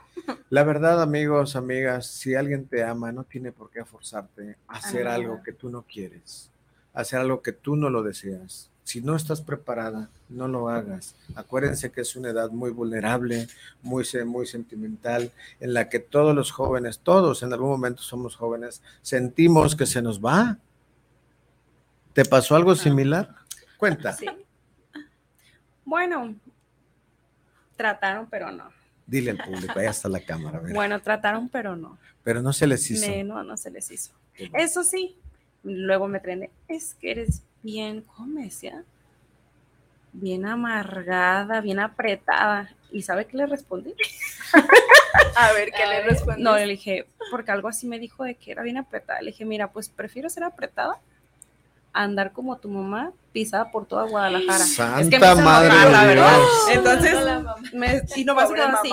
[0.49, 5.03] La verdad, amigos, amigas, si alguien te ama, no tiene por qué forzarte a hacer
[5.03, 5.15] nada.
[5.15, 6.49] algo que tú no quieres,
[6.93, 8.69] a hacer algo que tú no lo deseas.
[8.85, 11.13] Si no estás preparada, no lo hagas.
[11.35, 13.49] Acuérdense que es una edad muy vulnerable,
[13.81, 18.37] muy, se- muy sentimental, en la que todos los jóvenes, todos en algún momento somos
[18.37, 20.57] jóvenes, sentimos que se nos va.
[22.17, 23.29] ¿Te pasó algo similar?
[23.77, 24.11] Cuenta.
[24.11, 24.25] Sí.
[25.85, 26.33] Bueno,
[27.75, 28.71] trataron, pero no.
[29.05, 30.59] Dile al público, ahí está la cámara.
[30.59, 30.73] mira.
[30.73, 31.99] Bueno, trataron, pero no.
[32.23, 33.07] Pero no se les hizo.
[33.07, 34.13] Me- no, no se les hizo.
[34.55, 35.15] Eso sí,
[35.61, 38.83] luego me trené, es que eres bien, ¿cómo decía?
[40.11, 42.67] Bien amargada, bien apretada.
[42.91, 43.93] ¿Y sabe qué le respondí?
[45.35, 46.07] A ver, ¿qué A le ver.
[46.07, 46.43] respondes?
[46.43, 49.21] No, le dije, porque algo así me dijo de que era bien apretada.
[49.21, 50.99] Le dije, mira, pues prefiero ser apretada
[51.93, 54.59] andar como tu mamá pisada por toda Guadalajara.
[54.65, 56.39] Santa Es que me hizo madre de verdad.
[56.71, 57.15] Entonces,
[57.73, 58.91] me, y se Pobre quedó así.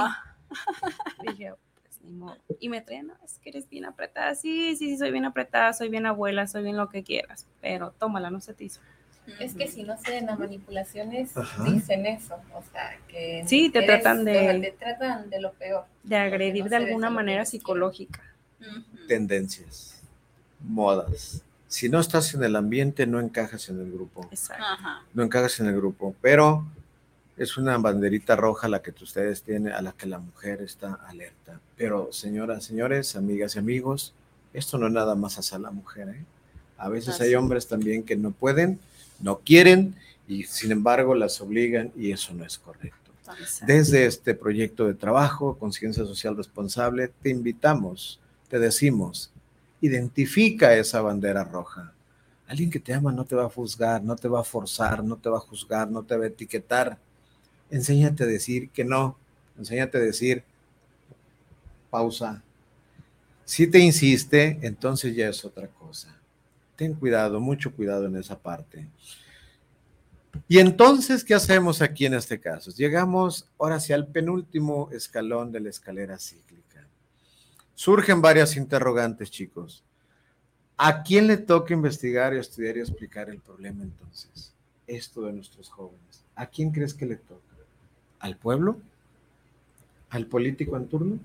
[1.26, 1.52] Dije,
[1.82, 2.36] pues ni modo.
[2.60, 4.34] Y me traen, no, es que eres bien apretada.
[4.34, 7.46] Sí, sí, sí, soy bien apretada, soy bien abuela, soy bien lo que quieras.
[7.60, 8.80] Pero tómala, no se te hizo.
[9.40, 11.64] Es que si no se den las manipulaciones, Ajá.
[11.64, 12.36] dicen eso.
[12.54, 13.42] O sea, que.
[13.46, 15.86] Sí, te tratan de- o sea, Te tratan de lo peor.
[16.02, 18.20] De agredir no de alguna manera psicológica.
[19.08, 20.02] Tendencias,
[20.60, 21.42] modas.
[21.74, 24.28] Si no estás en el ambiente, no encajas en el grupo.
[24.30, 24.62] Exacto.
[24.64, 25.02] Ajá.
[25.12, 26.14] No encajas en el grupo.
[26.20, 26.64] Pero
[27.36, 31.58] es una banderita roja la que ustedes tienen, a la que la mujer está alerta.
[31.76, 34.14] Pero, señoras, señores, amigas y amigos,
[34.52, 36.10] esto no es nada más hacia la mujer.
[36.10, 36.24] ¿eh?
[36.78, 37.34] A veces hay Así.
[37.34, 38.78] hombres también que no pueden,
[39.18, 39.96] no quieren
[40.28, 43.10] y sin embargo las obligan y eso no es correcto.
[43.36, 43.66] Exacto.
[43.66, 49.32] Desde este proyecto de trabajo, Conciencia Social Responsable, te invitamos, te decimos,
[49.84, 51.92] identifica esa bandera roja.
[52.46, 55.16] Alguien que te ama no te va a juzgar, no te va a forzar, no
[55.16, 56.98] te va a juzgar, no te va a etiquetar.
[57.70, 59.18] Enséñate a decir que no,
[59.58, 60.44] enséñate a decir
[61.90, 62.42] pausa.
[63.44, 66.18] Si te insiste, entonces ya es otra cosa.
[66.76, 68.88] Ten cuidado, mucho cuidado en esa parte.
[70.48, 72.70] Y entonces, ¿qué hacemos aquí en este caso?
[72.70, 76.73] Llegamos ahora hacia el penúltimo escalón de la escalera cíclica.
[77.74, 79.82] Surgen varias interrogantes, chicos.
[80.76, 84.52] ¿A quién le toca investigar y estudiar y explicar el problema entonces?
[84.86, 86.24] Esto de nuestros jóvenes.
[86.34, 87.40] ¿A quién crees que le toca?
[88.20, 88.78] ¿Al pueblo?
[90.10, 91.18] ¿Al político en turno?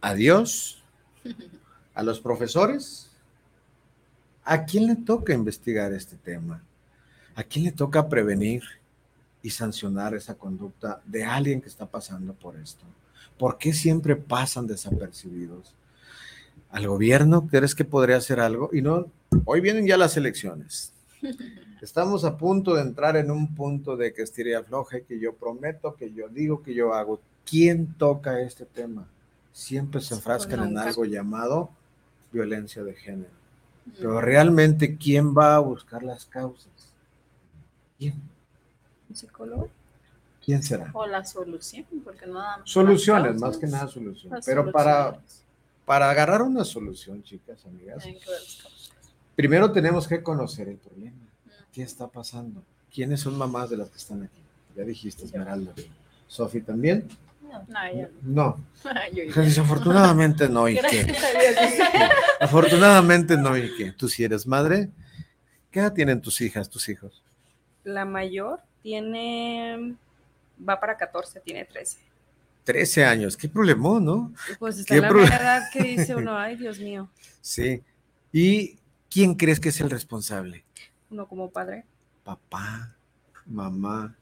[0.00, 0.82] ¿A Dios?
[1.94, 3.10] ¿A los profesores?
[4.44, 6.62] ¿A quién le toca investigar este tema?
[7.34, 8.62] ¿A quién le toca prevenir
[9.42, 12.84] y sancionar esa conducta de alguien que está pasando por esto?
[13.38, 15.74] ¿Por qué siempre pasan desapercibidos?
[16.70, 18.70] ¿Al gobierno crees que podría hacer algo?
[18.72, 19.06] Y no,
[19.44, 20.92] hoy vienen ya las elecciones.
[21.82, 25.94] Estamos a punto de entrar en un punto de que estiré afloje, que yo prometo,
[25.96, 27.20] que yo digo, que yo hago.
[27.44, 29.08] ¿Quién toca este tema?
[29.52, 31.70] Siempre se enfrascan en algo llamado
[32.30, 33.30] violencia de género.
[33.96, 36.70] Pero realmente, ¿quién va a buscar las causas?
[37.98, 38.14] ¿Quién?
[39.08, 39.70] ¿Un psicólogo?
[40.44, 40.90] ¿Quién será?
[40.94, 44.44] O la solución, porque no nada más Soluciones, más que nada soluciones.
[44.44, 45.18] Pero para,
[45.84, 48.04] para agarrar una solución, chicas, amigas,
[49.36, 51.16] primero tenemos que conocer el problema.
[51.72, 52.62] ¿Qué está pasando?
[52.92, 54.40] ¿Quiénes son mamás de las que están aquí?
[54.76, 55.72] Ya dijiste, Esmeralda.
[56.26, 57.06] ¿Sofi también?
[57.42, 57.64] No.
[57.68, 58.56] No, ella No.
[58.84, 58.92] no.
[59.34, 59.42] Yo.
[59.42, 61.06] Desafortunadamente no, ¿y qué?
[62.40, 63.92] Afortunadamente no, ¿y qué?
[63.92, 64.88] ¿Tú si eres madre?
[65.70, 67.22] ¿Qué edad tienen tus hijas, tus hijos?
[67.84, 69.94] La mayor tiene,
[70.68, 71.98] va para 14, tiene 13.
[72.64, 73.36] 13 años.
[73.36, 74.32] ¿Qué problemón, no?
[74.58, 77.08] Pues está ¿Qué en la pro- edad que dice uno, ay Dios mío,
[77.40, 77.82] Sí.
[78.32, 78.78] ¿Y
[79.10, 80.64] quién crees que es el responsable?
[81.10, 81.84] uno como padre.
[82.22, 82.94] papá,
[83.46, 84.14] mamá,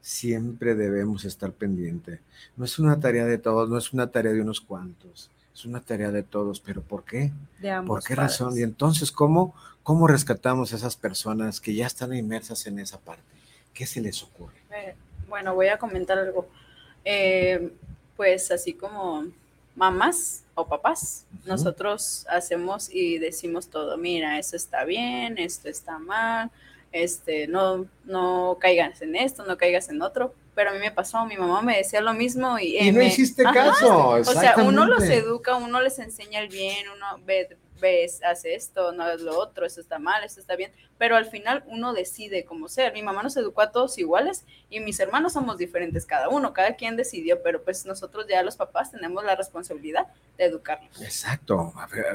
[0.00, 2.20] siempre debemos estar pendiente.
[2.56, 5.80] No es una tarea de todos, no es una tarea de unos cuantos, es una
[5.80, 6.58] tarea de todos.
[6.58, 7.30] ¿Pero por qué?
[7.60, 8.32] De ambos ¿Por qué padres.
[8.40, 8.58] razón?
[8.58, 13.22] Y entonces, ¿cómo, ¿cómo rescatamos a esas personas que ya están inmersas en esa parte?
[13.72, 14.56] ¿Qué se les ocurre?
[15.32, 16.46] Bueno, voy a comentar algo.
[17.06, 17.70] Eh,
[18.18, 19.24] pues así como
[19.74, 26.50] mamás o papás, nosotros hacemos y decimos todo, mira, eso está bien, esto está mal,
[26.92, 30.34] este, no, no caigas en esto, no caigas en otro.
[30.54, 33.06] Pero a mí me pasó, mi mamá me decía lo mismo y, Y no me-
[33.06, 33.54] hiciste Ajá.
[33.54, 34.08] caso.
[34.10, 38.92] O sea, uno los educa, uno les enseña el bien, uno ve, ves, hace esto,
[38.92, 42.46] no es lo otro, esto está mal, esto está bien, pero al final uno decide
[42.46, 42.94] cómo ser.
[42.94, 46.76] Mi mamá nos educó a todos iguales y mis hermanos somos diferentes cada uno, cada
[46.76, 50.06] quien decidió, pero pues nosotros ya los papás tenemos la responsabilidad
[50.38, 51.02] de educarlos.
[51.02, 51.74] Exacto.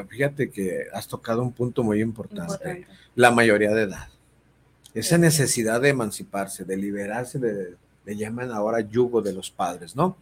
[0.10, 2.54] Fíjate que has tocado un punto muy importante.
[2.54, 2.88] Importante.
[3.14, 4.08] La mayoría de edad.
[4.96, 7.76] Esa necesidad de emanciparse, de liberarse de
[8.08, 10.16] le llaman ahora yugo de los padres, ¿no?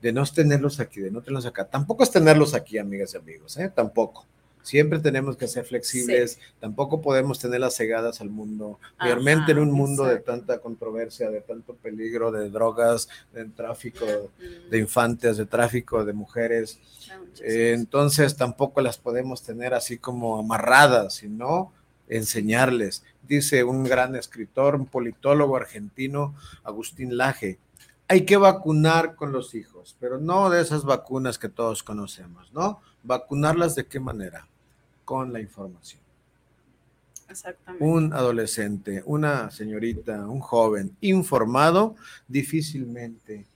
[0.00, 1.64] De no tenerlos aquí, de no tenerlos acá.
[1.64, 3.68] Tampoco es tenerlos aquí, amigas y amigos, ¿eh?
[3.68, 4.24] Tampoco.
[4.62, 9.72] Siempre tenemos que ser flexibles, tampoco podemos tener las cegadas al mundo, realmente en un
[9.72, 14.06] mundo de tanta controversia, de tanto peligro, de drogas, de tráfico
[14.70, 16.78] de infantes, de tráfico de mujeres.
[17.40, 21.72] Eh, entonces tampoco las podemos tener así como amarradas, sino
[22.08, 23.04] enseñarles.
[23.26, 27.58] Dice un gran escritor, un politólogo argentino, Agustín Laje,
[28.08, 32.80] hay que vacunar con los hijos, pero no de esas vacunas que todos conocemos, ¿no?
[33.02, 34.46] Vacunarlas de qué manera?
[35.04, 36.00] Con la información.
[37.28, 37.84] Exactamente.
[37.84, 41.96] Un adolescente, una señorita, un joven informado
[42.28, 43.46] difícilmente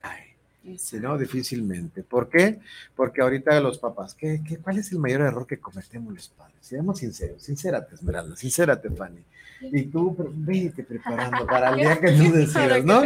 [0.00, 0.36] cae.
[0.76, 2.02] Si no, difícilmente.
[2.02, 2.60] ¿Por qué?
[2.94, 6.56] Porque ahorita los papás, ¿qué, qué, cuál es el mayor error que cometemos los padres?
[6.60, 9.24] Seamos sinceros, sincérate, Esmeralda, sincérate, Fanny.
[9.62, 13.02] Y tú, vete preparando para el día que tú decidas, ¿no?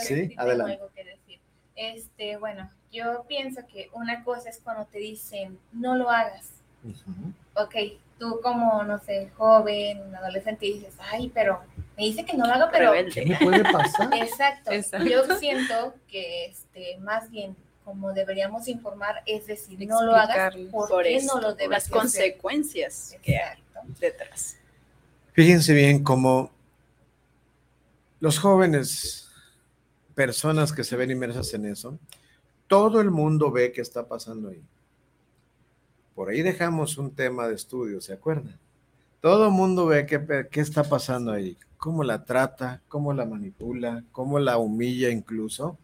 [0.00, 0.80] Sí, adelante.
[1.74, 6.61] Este, bueno, yo pienso que una cosa es cuando te dicen, no lo hagas.
[7.54, 7.74] Ok,
[8.18, 11.60] tú como, no sé, joven, adolescente, dices, ay, pero
[11.96, 12.92] me dice que no lo haga, pero...
[13.12, 14.08] ¿Qué me puede pasar?
[14.14, 14.72] Exacto.
[14.72, 15.06] Exacto.
[15.08, 20.54] Yo siento que este, más bien como deberíamos informar es decir, no lo hagas.
[20.70, 21.92] ¿por, Por qué esto, no lo debes las hacer?
[21.98, 23.62] consecuencias que hay
[24.00, 24.56] detrás.
[25.32, 26.50] Fíjense bien cómo
[28.20, 29.28] los jóvenes,
[30.14, 31.98] personas que se ven inmersas en eso,
[32.68, 34.62] todo el mundo ve qué está pasando ahí.
[36.14, 38.58] Por ahí dejamos un tema de estudio, ¿se acuerdan?
[39.20, 44.04] Todo el mundo ve qué, qué está pasando ahí, cómo la trata, cómo la manipula,
[44.12, 45.78] cómo la humilla incluso,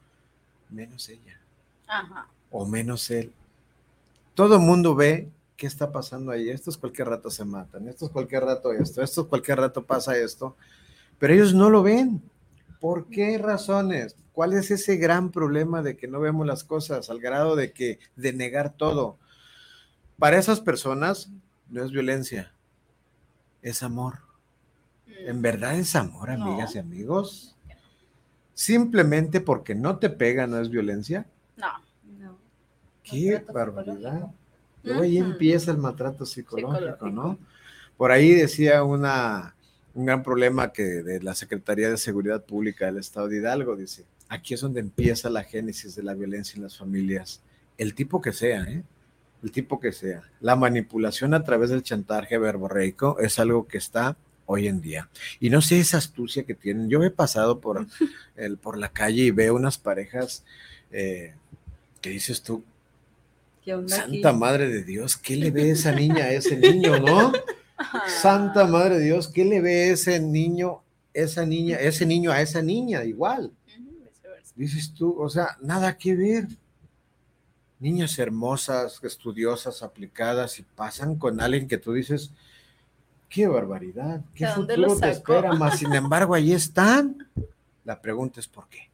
[0.70, 1.40] menos ella
[1.86, 2.28] Ajá.
[2.50, 3.32] o menos él.
[4.34, 6.48] Todo el mundo ve qué está pasando ahí.
[6.48, 10.56] Estos cualquier rato se matan, estos cualquier rato esto, estos cualquier rato pasa esto,
[11.18, 12.22] pero ellos no lo ven.
[12.80, 14.14] ¿Por qué razones?
[14.32, 17.98] ¿Cuál es ese gran problema de que no vemos las cosas al grado de que
[18.14, 19.16] de negar todo?
[20.18, 21.30] Para esas personas
[21.68, 22.52] no es violencia,
[23.62, 24.18] es amor.
[25.06, 26.44] ¿En verdad es amor, No.
[26.44, 27.56] amigas y amigos?
[28.54, 31.26] Simplemente porque no te pega no es violencia.
[31.56, 31.68] No.
[32.18, 32.36] No.
[33.04, 34.26] Qué barbaridad.
[34.82, 37.10] Luego ahí empieza el maltrato psicológico, Psicológico.
[37.10, 37.38] ¿no?
[37.96, 39.54] Por ahí decía una,
[39.94, 44.04] un gran problema que de la Secretaría de Seguridad Pública del Estado de Hidalgo, dice,
[44.28, 47.40] aquí es donde empieza la génesis de la violencia en las familias,
[47.76, 48.82] el tipo que sea, ¿eh?
[49.42, 50.22] El tipo que sea.
[50.40, 55.08] La manipulación a través del chantaje verborreico es algo que está hoy en día.
[55.38, 56.88] Y no sé esa astucia que tienen.
[56.88, 57.86] Yo he pasado por,
[58.36, 60.44] el, por la calle y veo unas parejas
[60.90, 61.34] eh,
[62.00, 62.64] que dices tú.
[63.86, 67.32] Santa Madre de Dios, ¿qué le ve esa niña a ese niño, no?
[68.06, 70.80] Santa Madre de Dios, ¿qué le ve ese niño,
[71.12, 73.04] esa niña, ese niño a esa niña?
[73.04, 73.52] Igual.
[74.56, 76.48] Dices tú, o sea, nada que ver.
[77.80, 82.32] Niñas hermosas, estudiosas, aplicadas y pasan con alguien que tú dices,
[83.28, 87.28] qué barbaridad, qué ¿De dónde futuro lo te espera, más sin embargo ahí están.
[87.84, 88.90] La pregunta es ¿por qué?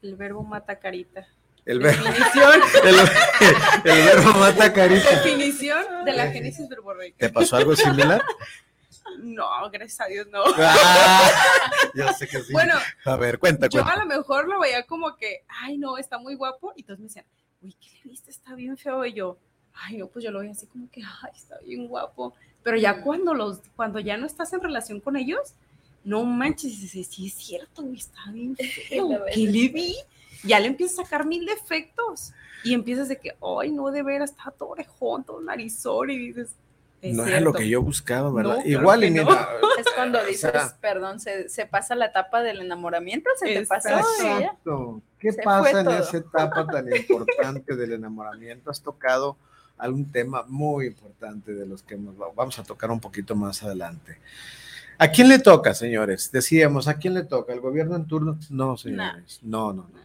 [0.00, 1.26] El verbo mata carita.
[1.64, 5.10] El verbo, Definición, el, el verbo mata carita.
[5.10, 7.18] definición de la génesis verborreica.
[7.18, 8.22] ¿Te pasó algo similar?
[9.18, 10.42] No, gracias a Dios, no.
[10.56, 11.30] Ah,
[11.94, 12.52] ya sé que sí.
[12.52, 14.00] Bueno, a ver, cuenta, yo cuenta.
[14.00, 16.72] a lo mejor lo veía como que, ay, no, está muy guapo.
[16.76, 17.26] Y todos me decían,
[17.62, 18.30] uy, ¿qué le viste?
[18.30, 19.04] Está bien feo.
[19.06, 19.36] Y yo,
[19.74, 22.34] ay, no, pues yo lo veía así como que, ay, está bien guapo.
[22.62, 25.54] Pero ya cuando, los, cuando ya no estás en relación con ellos,
[26.04, 28.56] no manches, dices, sí es cierto, güey, está bien
[28.88, 29.08] feo.
[29.32, 29.94] ¿Qué le vi?
[30.44, 32.32] Ya le empiezas a sacar mil defectos.
[32.64, 36.10] Y empiezas de que, ay, no, de veras, está todo orejón, todo narizón.
[36.10, 36.54] Y dices,
[37.00, 37.58] es No era lo cierto.
[37.58, 38.56] que yo buscaba, ¿verdad?
[38.58, 39.30] No, claro Igual y que no.
[39.30, 39.48] mira,
[39.78, 43.66] Es cuando O dices, sea- perdón, se, se pasa la etapa del enamoramiento, se te
[43.66, 43.88] pasó.
[43.88, 44.38] y ya.
[44.38, 45.02] Exacto.
[45.22, 45.98] ¿Qué Se pasa en todo.
[45.98, 48.70] esa etapa tan importante del enamoramiento?
[48.70, 49.36] Has tocado
[49.78, 54.18] algún tema muy importante de los que hemos- vamos a tocar un poquito más adelante.
[54.98, 56.30] ¿A quién le toca, señores?
[56.32, 57.52] Decíamos, ¿a quién le toca?
[57.52, 58.36] ¿El gobierno en turno?
[58.50, 59.38] No, señores.
[59.42, 60.00] No, no, no.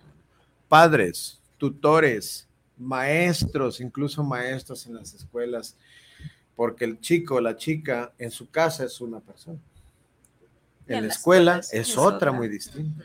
[0.70, 5.76] Padres, tutores, maestros, incluso maestros en las escuelas,
[6.56, 9.58] porque el chico, la chica, en su casa es una persona.
[10.88, 12.32] En en la la escuela escuela es, es otra otra.
[12.34, 13.04] muy distinta.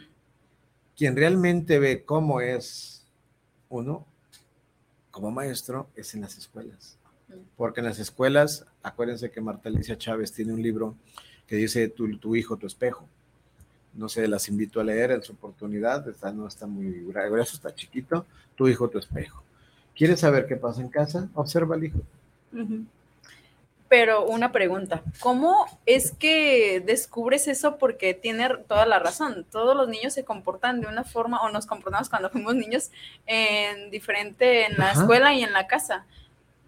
[1.03, 3.05] Quien realmente ve cómo es
[3.69, 4.07] uno
[5.11, 6.97] como maestro es en las escuelas.
[7.57, 10.95] Porque en las escuelas, acuérdense que Marta Alicia Chávez tiene un libro
[11.49, 13.09] que dice tu, hijo, tu espejo.
[13.95, 17.75] No sé, las invito a leer en su oportunidad, está, no está muy grueso, está
[17.75, 18.25] chiquito,
[18.55, 19.43] tu hijo, tu espejo.
[19.97, 21.29] ¿Quieres saber qué pasa en casa?
[21.35, 21.99] Observa al hijo.
[23.93, 27.77] Pero una pregunta, ¿cómo es que descubres eso?
[27.77, 29.45] Porque tiene toda la razón.
[29.53, 32.91] Todos los niños se comportan de una forma o nos comportamos cuando fuimos niños
[33.27, 35.01] en diferente en la Ajá.
[35.03, 36.07] escuela y en la casa.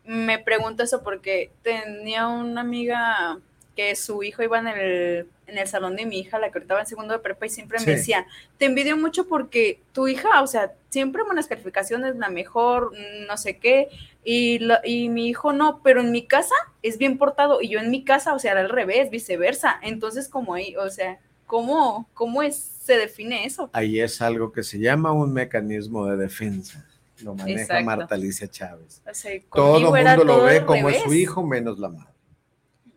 [0.05, 3.39] Me pregunto eso porque tenía una amiga
[3.75, 6.75] que su hijo iba en el, en el salón de mi hija, la que ahorita
[6.75, 7.87] va en segundo de prepa, y siempre Sí.
[7.87, 8.27] me decía,
[8.59, 12.93] te envidio mucho porque tu hija, o sea, siempre buenas calificaciones, la mejor,
[13.27, 13.89] no sé qué,
[14.25, 17.79] y, la- y mi hijo no, pero en mi casa es bien portado, y yo
[17.81, 19.79] en mi casa, o sea, era al revés, viceversa.
[19.83, 23.70] Entonces, como ahí, o sea, ¿cómo, cómo es, se define eso?
[23.72, 26.87] Ahí es algo que se llama un mecanismo de defensa.
[27.22, 27.85] Lo maneja Exacto.
[27.85, 29.01] Marta Alicia Chávez.
[29.09, 32.12] O sea, Todo el mundo lo ve como es su hijo, menos la madre.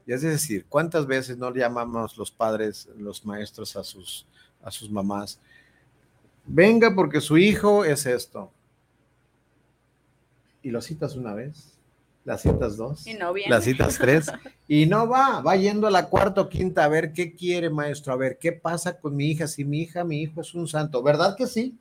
[0.07, 4.25] Y es decir, ¿cuántas veces no llamamos los padres, los maestros a sus,
[4.63, 5.39] a sus mamás?
[6.45, 8.51] Venga porque su hijo es esto.
[10.61, 11.77] Y lo citas una vez,
[12.25, 13.49] la citas dos, Y no bien.
[13.49, 14.27] la citas tres,
[14.67, 18.11] y no va, va yendo a la cuarta o quinta a ver qué quiere, maestro,
[18.13, 21.01] a ver qué pasa con mi hija, si mi hija, mi hijo es un santo,
[21.03, 21.77] ¿verdad que sí?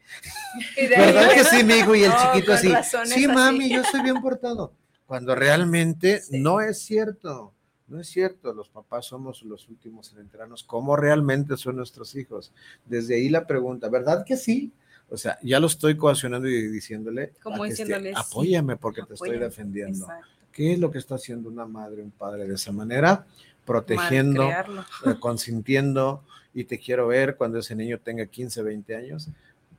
[0.76, 1.94] ¿Verdad que sí, mi hijo?
[1.94, 2.68] Y el No, chiquito así,
[3.06, 3.26] sí, así".
[3.28, 4.72] mami, yo soy bien portado.
[5.06, 6.38] Cuando realmente Sí.
[6.40, 7.52] no es cierto,
[7.86, 8.52] no es cierto.
[8.52, 12.52] Los papás somos los últimos en enterarnos cómo realmente son nuestros hijos.
[12.84, 14.72] Desde ahí la pregunta, ¿verdad que sí?
[15.08, 19.44] O sea, ya lo estoy coaccionando y diciéndole, Como diciéndole, apóyame porque te estoy apóyame".
[19.46, 20.04] defendiendo.
[20.04, 20.26] Exacto.
[20.52, 23.26] ¿Qué es lo que está haciendo una madre, un padre de esa manera?
[23.64, 26.22] Protegiendo, eh, consintiendo
[26.54, 29.28] y te quiero ver cuando ese niño tenga 15, 20 años.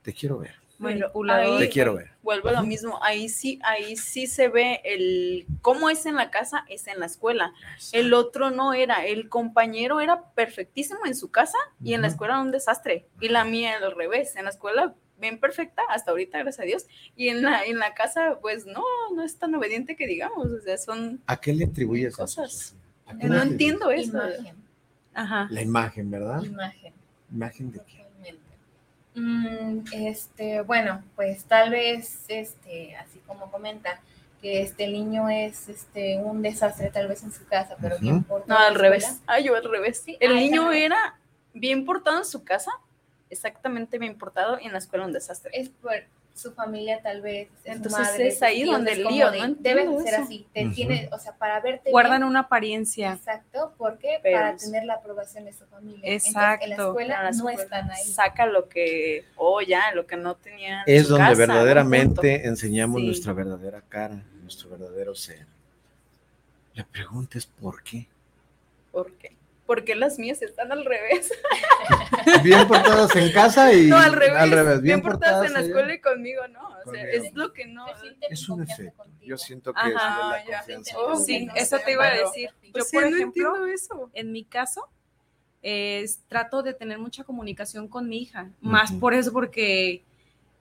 [0.02, 1.54] Te quiero ver, Manipulador.
[1.54, 2.10] ahí- te quiero ver.
[2.22, 6.30] Vuelvo a lo mismo, ahí sí, ahí sí se ve el cómo es en la
[6.30, 7.52] casa, es en la escuela.
[7.92, 12.34] El otro no era, el compañero era perfectísimo en su casa y en la escuela
[12.34, 13.06] era un desastre.
[13.20, 16.86] Y la mía al revés, en la escuela bien perfecta hasta ahorita, gracias a Dios.
[17.16, 20.60] Y en la, en la casa, pues no, no es tan obediente que digamos, o
[20.60, 21.20] sea, son...
[21.26, 22.52] ¿A qué le atribuyes eso, Cosas.
[22.52, 22.80] Sofía?
[23.06, 24.10] ¿A qué No le entiendo eso.
[24.16, 24.56] Imagen,
[25.14, 25.48] Ajá.
[25.50, 26.42] La imagen, ¿verdad?
[26.42, 26.92] imagen.
[27.32, 27.98] Imagen de qué.
[29.14, 34.00] Mm, este, bueno, pues tal vez, este, así como comenta,
[34.40, 38.04] que este niño es este un desastre tal vez en su casa, pero Ujú.
[38.04, 39.20] bien por No, al revés.
[39.26, 40.02] Ay, yo al revés.
[40.04, 41.18] Sí, El ay, niño era
[41.52, 42.70] bien portado en su casa,
[43.30, 45.50] exactamente bien portado, y en la escuela un desastre.
[45.54, 45.92] Es por
[46.34, 49.98] su familia tal vez, Entonces madre, es ahí donde el lío, de, no debes entiendo
[49.98, 50.22] de ser eso.
[50.22, 53.12] así, te tiene, o sea, para verte Guardan bien, una apariencia.
[53.14, 54.20] Exacto, ¿por qué?
[54.22, 55.96] Pero para es- tener la aprobación de su familia.
[56.04, 56.66] Entonces, en Exacto.
[56.68, 58.04] la escuela la no escuela están ahí.
[58.04, 60.84] Saca lo que, oh, ya, lo que no tenía.
[60.86, 63.06] en Es su donde casa, verdaderamente enseñamos Sí.
[63.06, 65.44] nuestra verdadera cara, nuestro verdadero ser.
[66.74, 68.06] La pregunta es ¿por qué?
[68.92, 69.32] ¿Por qué?
[69.68, 71.30] ¿Por qué las mías están al revés?
[72.42, 74.38] Bien portadas en casa y No, al revés.
[74.38, 75.68] al revés, bien portadas en la allá.
[75.68, 76.68] escuela y conmigo, ¿no.
[76.68, 77.08] O sea, Conmigo.
[77.12, 77.84] es lo que no.
[78.30, 78.96] Es un efecto.
[79.02, 79.28] contigo.
[79.28, 80.56] Yo siento que Ajá, es de la ya.
[80.58, 80.98] confianza.
[80.98, 81.16] Oh.
[81.16, 82.48] Sí, no eso sé, te iba a decir.
[82.74, 84.10] O Yo, sea, por no ejemplo, entiendo eso.
[84.14, 84.88] en mi caso,
[85.60, 88.48] es, trato de tener mucha comunicación con mi hija.
[88.62, 90.02] Más por eso, porque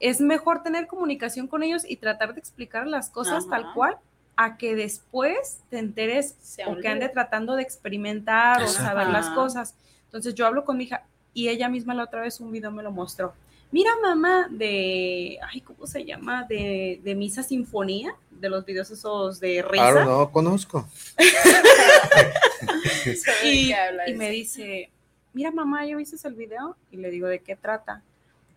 [0.01, 3.97] es mejor tener comunicación con ellos y tratar de explicar las cosas tal cual
[4.37, 6.35] a que después te enteres
[6.65, 8.83] o que ande tratando de experimentar Exacto.
[8.83, 9.75] o saber las cosas.
[10.05, 12.83] Entonces yo hablo con mi hija y ella misma la otra vez un video me
[12.83, 13.33] lo mostró.
[13.69, 16.43] Mira, mamá, de, ay, ¿cómo se llama?
[16.43, 19.91] De, de Misa Sinfonía, de los videos esos de risa.
[19.91, 20.87] Claro, no conozco.
[23.43, 23.71] Y,
[24.07, 24.89] y me dice,
[25.33, 26.75] mira mamá, ¿ya viste el video?
[26.91, 28.03] Y le digo, ¿de qué trata?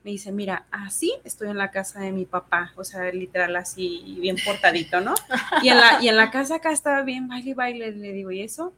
[0.02, 4.16] Me dice, mira, así estoy en la casa de mi papá, o sea, literal así,
[4.20, 5.14] bien portadito, ¿no?
[5.62, 8.30] Y en la, y en la casa acá estaba bien baile y baile, le digo,
[8.30, 8.72] ¿y eso?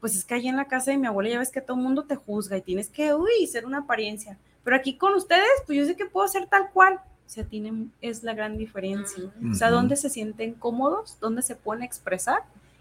[0.00, 1.82] Pues es que allí en la casa de mi abuela ya ves que todo el
[1.82, 4.36] mundo te juzga y tienes que, uy, ser una apariencia.
[4.64, 6.94] Pero aquí con ustedes, pues yo sé que puedo ser tal cual.
[6.94, 9.24] O sea, tienen, es la gran diferencia.
[9.24, 9.52] Ujú.
[9.52, 12.40] O sea, dónde se sienten cómodos, dónde se pueden expresar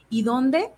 [0.10, 0.70] y dónde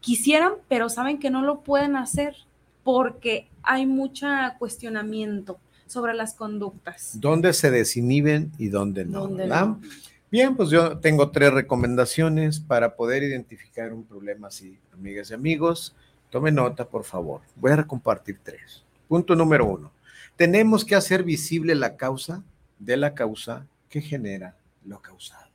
[0.00, 2.36] quisieran, pero saben que no lo pueden hacer
[2.82, 4.26] porque hay mucho
[4.58, 5.58] cuestionamiento
[5.94, 7.12] sobre las conductas.
[7.20, 9.20] ¿Dónde se desinhiben y dónde no?
[9.20, 9.66] ¿Dónde ¿verdad?
[9.66, 9.80] no?
[10.28, 14.76] Bien, pues yo tengo tres recomendaciones para poder identificar un problema así.
[14.92, 15.94] Amigas y amigos,
[16.30, 17.42] tome nota, por favor.
[17.54, 18.82] Voy a compartir tres.
[19.06, 19.92] Punto número uno.
[20.36, 22.42] Tenemos que hacer visible la causa
[22.80, 25.46] de la causa que genera lo causado.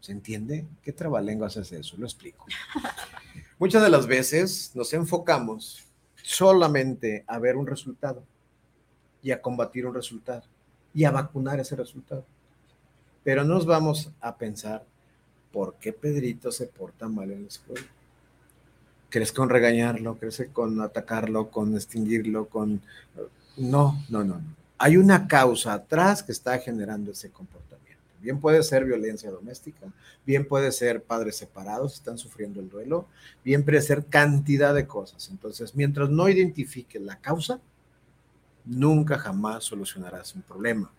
[0.00, 0.66] ¿Se entiende?
[0.82, 1.96] ¿Qué trabalenguas es eso?
[1.96, 2.44] Lo explico.
[3.58, 5.86] Muchas de las veces nos enfocamos
[6.22, 8.22] solamente a ver un resultado
[9.22, 10.42] y a combatir un resultado
[10.94, 12.24] y a vacunar ese resultado.
[13.22, 14.84] Pero nos vamos a pensar
[15.52, 17.86] por qué Pedrito se porta mal en la escuela.
[19.08, 20.16] ¿Crees con regañarlo?
[20.18, 21.50] ¿Crees con atacarlo?
[21.50, 22.46] ¿Con extinguirlo?
[22.46, 22.80] Con...
[23.56, 24.56] No, no, no, no.
[24.78, 27.80] Hay una causa atrás que está generando ese comportamiento.
[28.20, 29.86] Bien puede ser violencia doméstica,
[30.26, 33.06] bien puede ser padres separados, están sufriendo el duelo,
[33.42, 35.28] bien puede ser cantidad de cosas.
[35.30, 37.60] Entonces, mientras no identifique la causa,
[38.70, 40.90] nunca jamás solucionarás un problema.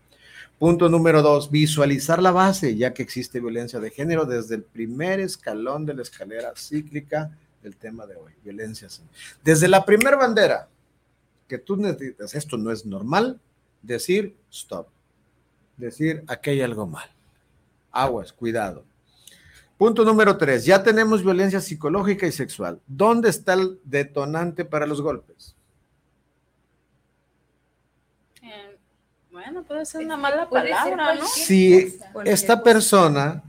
[0.58, 5.18] Punto número dos, visualizar la base, ya que existe violencia de género desde el primer
[5.18, 8.88] escalón de la escalera cíclica del tema de hoy, violencia.
[9.42, 10.68] Desde la primera bandera
[11.48, 13.40] que tú necesitas, esto no es normal,
[13.82, 14.88] decir stop,
[15.76, 17.10] decir aquí hay algo mal.
[17.90, 18.84] Aguas, cuidado.
[19.76, 22.80] Punto número tres, ya tenemos violencia psicológica y sexual.
[22.86, 25.56] ¿Dónde está el detonante para los golpes?
[28.42, 28.78] Eh,
[29.52, 31.26] bueno, puede ser una mala palabra, ¿no?
[31.26, 33.42] Si esta persona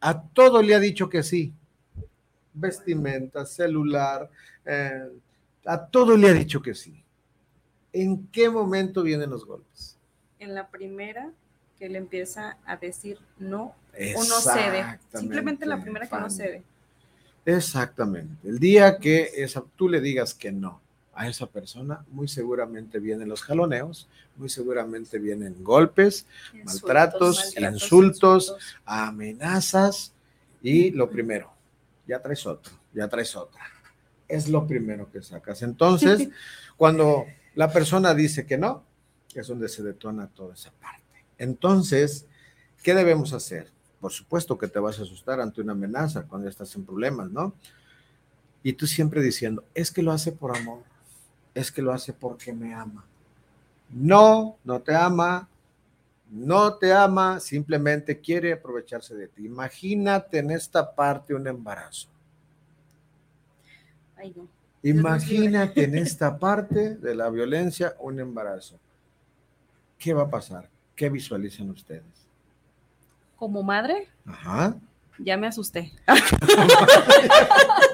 [0.00, 1.52] a todo le ha dicho que sí,
[2.52, 4.28] vestimenta, celular,
[4.66, 5.08] eh,
[5.64, 7.02] a todo le ha dicho que sí.
[7.92, 9.96] ¿En qué momento vienen los golpes?
[10.38, 11.30] En la primera
[11.78, 13.74] que le empieza a decir no
[14.16, 14.98] o no cede.
[15.14, 16.62] Simplemente la primera que no cede.
[17.44, 18.48] Exactamente.
[18.48, 20.80] El día que esa, tú le digas que no
[21.14, 26.26] a esa persona, muy seguramente vienen los jaloneos, muy seguramente vienen golpes,
[26.64, 30.12] maltratos, insultos, amenazas
[30.62, 31.52] y lo primero,
[32.06, 33.62] ya traes otro, ya traes otra.
[34.26, 35.62] Es lo primero que sacas.
[35.62, 36.28] Entonces,
[36.76, 38.82] cuando la persona dice que no,
[39.34, 41.02] es donde se detona toda esa parte.
[41.36, 42.26] Entonces,
[42.82, 43.68] ¿qué debemos hacer?
[44.00, 47.54] Por supuesto que te vas a asustar ante una amenaza cuando estás en problemas, ¿no?
[48.62, 50.82] Y tú siempre diciendo, es que lo hace por amor,
[51.54, 53.04] es que lo hace porque me ama.
[53.90, 55.48] No, no te ama,
[56.30, 59.44] no te ama, simplemente quiere aprovecharse de ti.
[59.44, 62.08] Imagínate en esta parte un embarazo.
[64.16, 64.48] Ay, no.
[64.82, 68.78] Imagínate en esta parte de la violencia un embarazo.
[69.98, 70.68] ¿Qué va a pasar?
[70.96, 72.02] ¿Qué visualizan ustedes?
[73.36, 74.74] Como madre, Ajá.
[75.18, 75.92] ya me asusté.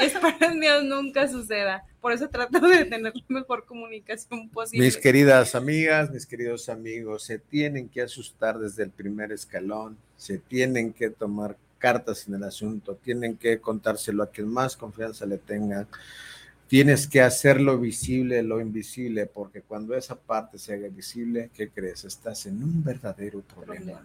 [0.00, 1.84] Espero en Dios nunca suceda.
[2.00, 4.84] Por eso trato de tener la mejor comunicación posible.
[4.84, 10.38] Mis queridas amigas, mis queridos amigos, se tienen que asustar desde el primer escalón, se
[10.38, 15.38] tienen que tomar cartas en el asunto, tienen que contárselo a quien más confianza le
[15.38, 15.86] tenga.
[16.66, 22.04] Tienes que hacerlo visible, lo invisible, porque cuando esa parte se haga visible, ¿qué crees?
[22.04, 24.02] Estás en un verdadero problema.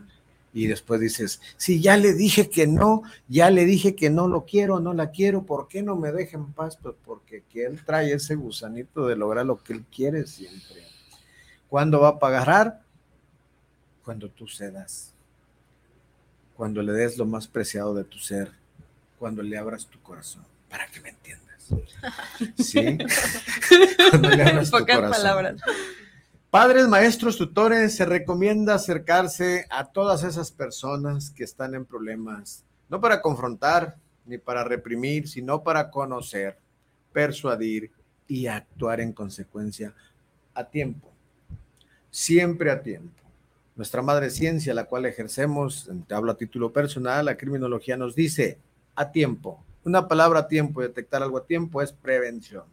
[0.54, 4.46] Y después dices, si ya le dije que no, ya le dije que no lo
[4.46, 6.78] quiero, no la quiero, ¿por qué no me deja en paz?
[6.82, 10.84] Pues porque él trae ese gusanito de lograr lo que él quiere siempre.
[11.70, 12.82] ¿Cuándo va a pagar?
[14.04, 15.14] Cuando tú cedas
[16.56, 18.52] cuando le des lo más preciado de tu ser,
[19.20, 21.44] cuando le abras tu corazón, para que me entiendas.
[22.58, 22.98] ¿Sí?
[24.10, 25.24] cuando le abras tu Pocas corazón.
[25.24, 25.62] palabras.
[26.54, 33.02] Padres, maestros, tutores, se recomienda acercarse a todas esas personas que están en problemas, no
[33.02, 33.96] para confrontar
[34.28, 36.60] ni para reprimir, sino para conocer,
[37.12, 37.90] persuadir
[38.28, 39.96] y actuar en consecuencia
[40.54, 41.12] a tiempo,
[42.12, 43.24] siempre a tiempo.
[43.76, 48.60] Nuestra madre ciencia, la cual ejercemos, te hablo a título personal, la criminología nos dice
[48.94, 49.66] a tiempo.
[49.84, 52.66] Una palabra a tiempo, detectar algo a tiempo es prevención.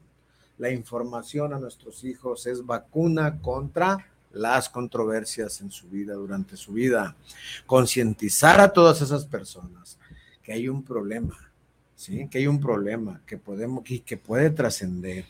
[0.60, 6.74] La información a nuestros hijos es vacuna contra las controversias en su vida, durante su
[6.74, 7.16] vida.
[7.64, 9.98] Concientizar a todas esas personas
[10.42, 11.50] que hay un problema,
[11.96, 12.28] ¿sí?
[12.30, 15.24] Que hay un problema que podemos y que puede trascender,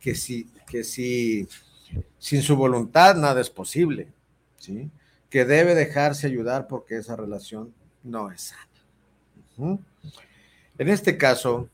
[0.00, 1.48] que si, que si
[2.18, 4.08] sin su voluntad nada es posible,
[4.58, 4.90] ¿sí?
[5.30, 7.72] Que debe dejarse ayudar porque esa relación
[8.02, 8.52] no es
[9.56, 9.78] sana.
[10.78, 11.68] En este caso,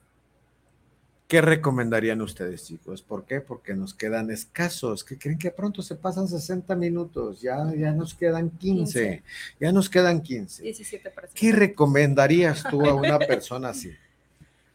[1.31, 3.03] ¿qué recomendarían ustedes, chicos?
[3.03, 3.41] ¿Por qué?
[3.41, 8.15] Porque nos quedan escasos, que creen que pronto se pasan 60 minutos, ya, ya nos
[8.15, 9.23] quedan 15, 15.
[9.61, 10.65] ya nos quedan 15.
[10.65, 11.33] 17 parece.
[11.35, 13.93] ¿Qué recomendarías tú a una persona así,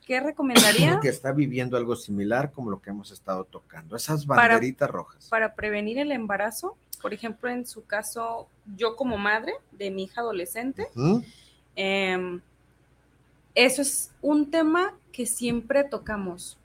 [0.08, 3.96] ¿Qué recomendaría que está viviendo algo similar como lo que hemos estado tocando?
[3.98, 5.28] Esas Para- banderitas rojas.
[5.30, 6.78] para prevenir el embarazo?
[7.02, 8.48] Por ejemplo, en su caso,
[8.78, 11.22] yo como madre de mi hija adolescente, Ujú.
[11.76, 12.40] Em,
[13.56, 16.58] eso es un tema que siempre tocamos.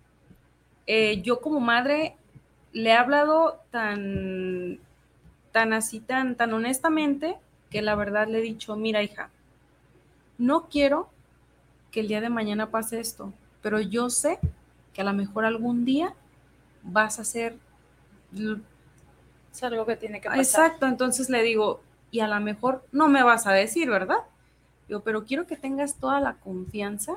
[0.87, 2.17] Eh, yo como madre
[2.73, 4.81] le he hablado tan,
[5.53, 7.37] tan así, tan, tan honestamente,
[7.71, 9.31] que la verdad le he dicho, mira hija,
[10.37, 11.09] no quiero
[11.93, 13.33] que el día de mañana pase esto,
[13.63, 14.39] pero yo sé
[14.93, 16.15] que a lo mejor algún día
[16.83, 17.57] vas a ser
[19.53, 20.41] Es algo que tiene que pasar.
[20.41, 24.19] Exacto, entonces le digo, y a lo mejor no me vas a decir, ¿verdad?
[24.91, 27.17] Digo, pero quiero que tengas toda la confianza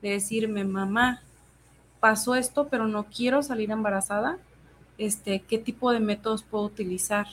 [0.00, 1.20] de decirme, mamá,
[2.00, 4.38] pasó esto, pero no quiero salir embarazada.
[4.96, 7.26] Este, ¿qué tipo de métodos puedo utilizar?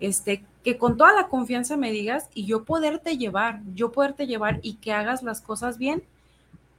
[0.00, 4.60] Este, que con toda la confianza me digas y yo poderte llevar, yo poderte llevar
[4.62, 6.02] y que hagas las cosas bien,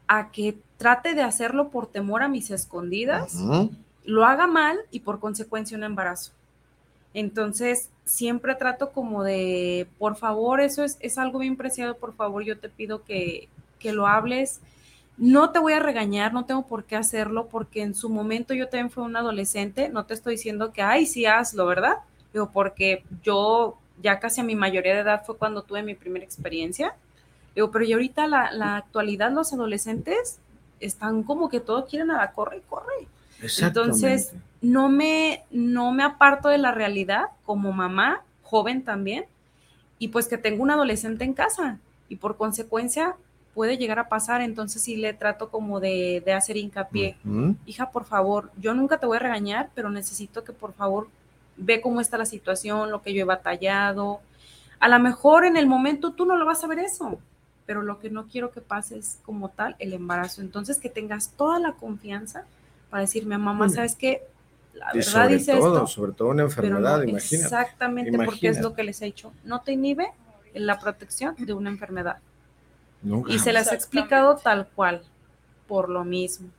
[0.07, 3.36] a que trate de hacerlo por temor a mis escondidas,
[4.05, 6.32] lo haga mal y por consecuencia un embarazo.
[7.20, 12.43] Entonces, siempre trato como de, por favor, eso es, es algo bien preciado, por favor,
[12.43, 13.49] yo te pido que,
[13.80, 14.61] que lo hables.
[15.18, 18.70] No te voy a regañar, no tengo por qué hacerlo, porque en su momento yo
[18.70, 21.95] también fui un adolescente, no te estoy diciendo que, ay, sí, hazlo, ¿verdad?
[22.34, 26.24] Digo, porque yo ya casi a mi mayoría de edad fue cuando tuve mi primera
[26.24, 26.93] experiencia.
[27.55, 30.38] Digo, pero y ahorita la, la actualidad, los adolescentes
[30.80, 33.07] están como que todos quieren a la corre, corre.
[33.59, 34.34] Entonces.
[34.62, 39.26] No me, no me aparto de la realidad como mamá, joven también,
[39.99, 41.80] y pues que tengo un adolescente en casa
[42.10, 43.16] y por consecuencia
[43.53, 47.18] puede llegar a pasar, entonces sí le trato como de, de hacer hincapié.
[47.66, 51.08] Hija, por favor, yo nunca te voy a regañar, pero necesito que por favor
[51.58, 54.22] ve cómo está la situación, lo que yo he batallado.
[54.80, 57.20] A lo mejor en el momento tú no lo vas a ver eso,
[57.66, 60.41] pero lo que no quiero que pase es como tal el embarazo.
[60.41, 62.45] Entonces que tengas toda la confianza
[62.91, 63.70] para decirme, mamá.
[63.70, 64.22] ¿sabes qué?
[64.78, 65.88] La Y verdad sobre dice todo, esto.
[65.88, 67.44] sobre todo una enfermedad, no, imagínate.
[67.46, 68.62] Exactamente, porque es Imagínate.
[68.62, 69.34] lo que les he dicho.
[69.44, 70.08] No te inhibe
[70.54, 72.18] la protección de una enfermedad.
[73.02, 73.32] Nunca.
[73.32, 75.02] Y se las he explicado tal cual,
[75.68, 76.50] por lo mismo.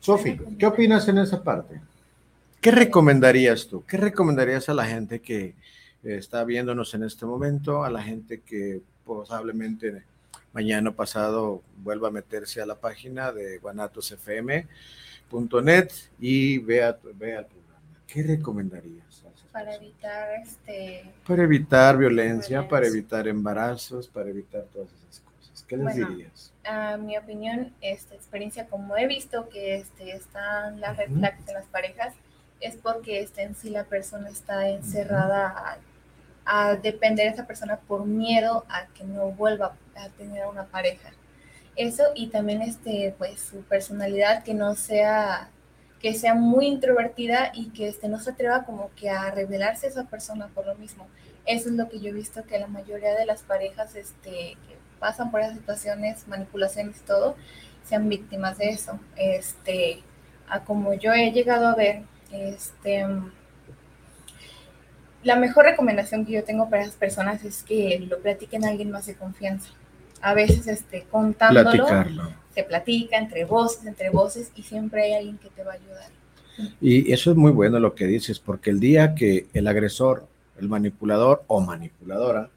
[0.00, 1.80] Sofi, ¿qué opinas en esa parte?
[2.60, 3.84] ¿Qué recomendarías tú?
[3.86, 5.54] ¿Qué recomendarías a la gente que eh,
[6.02, 10.04] está viéndonos en este momento, a la gente que posiblemente
[10.52, 13.58] mañana pasado vuelva a meterse a la página de
[15.30, 18.00] guanatosfm.net y vea, vea el programa?
[18.06, 19.22] ¿Qué recomendarías?
[19.52, 22.68] Para evitar este Para evitar violencia, Violencia.
[22.68, 25.62] para evitar embarazos, para evitar todas esas cosas.
[25.66, 26.52] ¿Qué les Bueno, dirías?
[26.64, 31.54] a mi opinión, esta experiencia, como he visto que este, están las red flags en
[31.54, 32.14] las parejas,
[32.60, 35.80] es porque este, en sí la persona está encerrada
[36.44, 40.66] a, a depender de esa persona por miedo a que no vuelva a tener una
[40.66, 41.10] pareja.
[41.76, 45.50] Eso y también este, pues, su personalidad que no sea
[46.00, 49.90] que sea muy introvertida y que este, no se atreva como que a revelarse a
[49.90, 51.06] esa persona por lo mismo.
[51.46, 54.76] Eso es lo que yo he visto que la mayoría de las parejas este, que
[54.98, 57.36] pasan por esas situaciones, manipulaciones todo,
[57.84, 58.98] sean víctimas de eso.
[59.16, 60.02] Este,
[60.48, 63.06] a como yo he llegado a ver, este,
[65.22, 68.90] la mejor recomendación que yo tengo para esas personas es que lo platiquen a alguien
[68.90, 69.70] más de confianza.
[70.22, 72.32] A veces este, contándolo, Platicarlo.
[72.54, 76.10] se platica entre voces, entre voces y siempre hay alguien que te va a ayudar.
[76.80, 80.26] Y eso es muy bueno lo que dices, porque el día que el agresor,
[80.58, 82.48] el manipulador o manipuladora,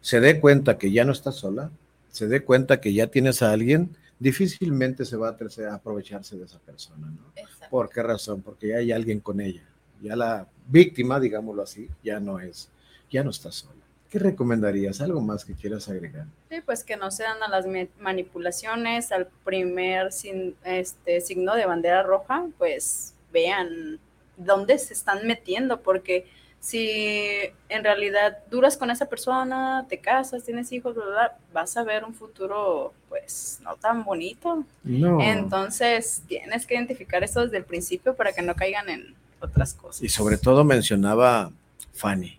[0.00, 1.70] se dé cuenta que ya no está sola,
[2.10, 6.58] se dé cuenta que ya tienes a alguien, difícilmente se va a aprovecharse de esa
[6.58, 7.32] persona, ¿no?
[7.36, 7.66] Exacto.
[7.70, 8.42] ¿Por qué razón?
[8.42, 9.62] Porque ya hay alguien con ella.
[10.02, 12.68] Ya la víctima, digámoslo así, ya no es,
[13.10, 13.77] ya no está sola.
[14.10, 15.00] ¿Qué recomendarías?
[15.00, 16.26] ¿Algo más que quieras agregar?
[16.50, 17.66] Sí, pues que no sean a las
[18.00, 23.98] manipulaciones, al primer sin- este, signo de bandera roja, pues vean
[24.36, 26.26] dónde se están metiendo, porque
[26.60, 27.28] si
[27.68, 31.84] en realidad duras con esa persona, te casas, tienes hijos, bla, bla, bla, vas a
[31.84, 34.64] ver un futuro pues no tan bonito.
[34.82, 35.20] No.
[35.20, 40.02] Entonces tienes que identificar eso desde el principio para que no caigan en otras cosas.
[40.02, 41.52] Y sobre todo mencionaba
[41.92, 42.37] Fanny,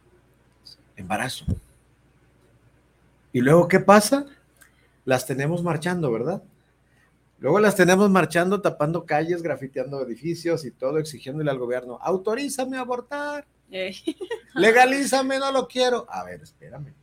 [0.99, 1.45] embarazo.
[3.31, 4.25] Y luego, ¿qué pasa?
[5.05, 6.41] Las tenemos marchando, ¿verdad?
[7.39, 12.81] Luego las tenemos marchando, tapando calles, grafiteando edificios y todo, exigiéndole al gobierno, autorízame a
[12.81, 13.45] abortar,
[14.55, 16.05] legalízame, no lo quiero.
[16.09, 16.93] A ver, espérame.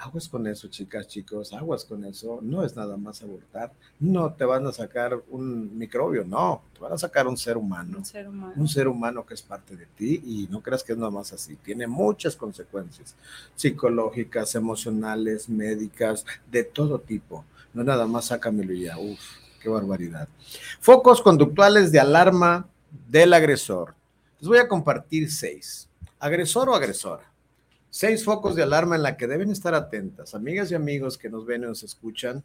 [0.00, 2.38] Aguas con eso, chicas, chicos, aguas con eso.
[2.40, 3.72] No es nada más abortar.
[3.98, 7.98] No te van a sacar un microbio, no, te van a sacar un ser humano
[7.98, 8.52] un ser humano.
[8.56, 11.32] un ser humano que es parte de ti y no creas que es nada más
[11.32, 13.16] así, tiene muchas consecuencias
[13.56, 17.44] psicológicas, emocionales, médicas, de todo tipo.
[17.74, 19.20] No nada más sácamelo ya, uff,
[19.60, 20.28] qué barbaridad.
[20.80, 22.68] Focos conductuales de alarma
[23.08, 23.94] del agresor.
[24.38, 25.88] Les voy a compartir seis.
[26.20, 27.27] Agresor o agresora.
[27.90, 31.46] Seis focos de alarma en la que deben estar atentas, amigas y amigos que nos
[31.46, 32.44] ven y nos escuchan.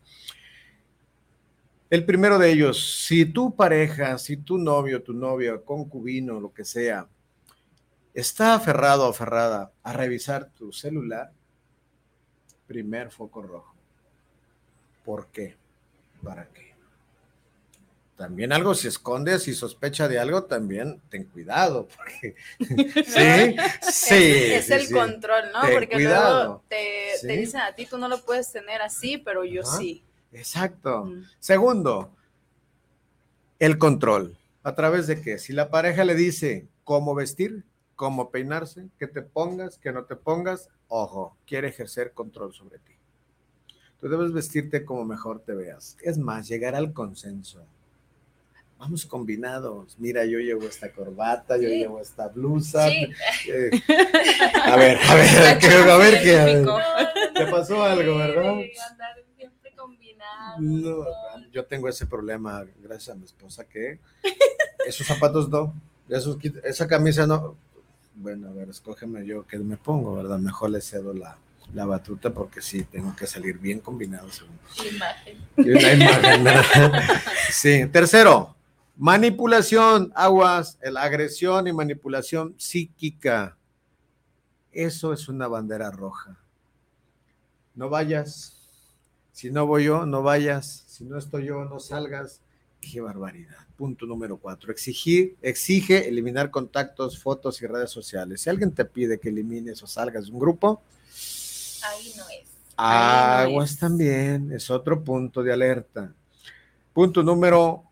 [1.90, 6.66] El primero de ellos, si tu pareja, si tu novio, tu novia, concubino, lo que
[6.66, 7.08] sea,
[8.14, 11.32] está aferrado o aferrada a revisar tu celular,
[12.68, 13.76] primer foco rojo.
[15.04, 15.56] ¿Por qué?
[16.24, 16.73] ¿Para qué?
[18.18, 23.56] También algo si esconde, si sospecha de algo, también ten cuidado, porque sí,
[23.92, 24.16] sí,
[24.54, 24.94] es, el sí.
[24.94, 25.62] control, ¿no?
[25.62, 26.44] Ten Porque cuidado.
[26.46, 27.28] luego te, Sí.
[27.28, 29.78] te dicen a ti, tú no lo puedes tener así, pero yo Ajá.
[29.78, 30.04] sí.
[30.32, 31.06] Exacto.
[31.06, 31.24] Mm.
[31.40, 32.12] Segundo,
[33.60, 34.38] el control.
[34.64, 35.40] ¿A través de qué?
[35.40, 37.64] Si la pareja le dice cómo vestir,
[37.96, 42.94] cómo peinarse, que te pongas, que no te pongas, ojo, quiere ejercer control sobre ti.
[44.00, 45.98] Tú debes vestirte como mejor te veas.
[46.02, 47.66] Es más, llegar al consenso.
[48.84, 49.96] Vamos combinados.
[49.98, 51.78] Mira, yo llevo esta corbata, yo Sí.
[51.80, 52.90] llevo esta blusa.
[52.90, 53.08] Sí.
[53.50, 53.72] Eh,
[54.66, 56.38] a ver, a ver, ¿qué- a ver qué.
[56.38, 56.54] a ver.
[56.58, 56.78] Típico.
[57.34, 58.56] Te pasó algo, ¿verdad?
[58.58, 60.60] Sí, andar siempre combinado.
[60.60, 61.06] No,
[61.54, 64.00] yo tengo ese problema, gracias a mi esposa, que
[64.86, 65.74] esos zapatos no,
[66.10, 67.56] esos, esa camisa no.
[68.16, 70.40] Bueno, a ver, escógeme yo qué me pongo, ¿verdad?
[70.40, 71.38] Mejor le cedo la,
[71.74, 74.30] la batuta porque sí, tengo que salir bien combinado.
[74.30, 74.60] según.
[74.94, 75.38] Imagen.
[75.56, 77.02] Y una imagen, ¿verdad?
[77.50, 78.56] Sí, tercero,
[78.96, 83.58] manipulación, aguas, la agresión y manipulación psíquica.
[84.72, 86.38] Eso es una bandera roja.
[87.76, 88.60] No vayas.
[89.32, 90.84] Si no voy yo, no vayas.
[90.88, 92.42] Si no estoy yo, no salgas.
[92.80, 93.58] Qué barbaridad.
[93.78, 94.72] Punto número cuatro.
[94.72, 98.42] Exigir, exige eliminar contactos, fotos y redes sociales.
[98.42, 100.82] Si alguien te pide que elimines o salgas de un grupo,
[101.84, 102.50] Ahí no es.
[102.78, 103.80] Ahí no Aguas es.
[103.80, 106.14] también, es otro punto de alerta.
[106.94, 107.84] Punto número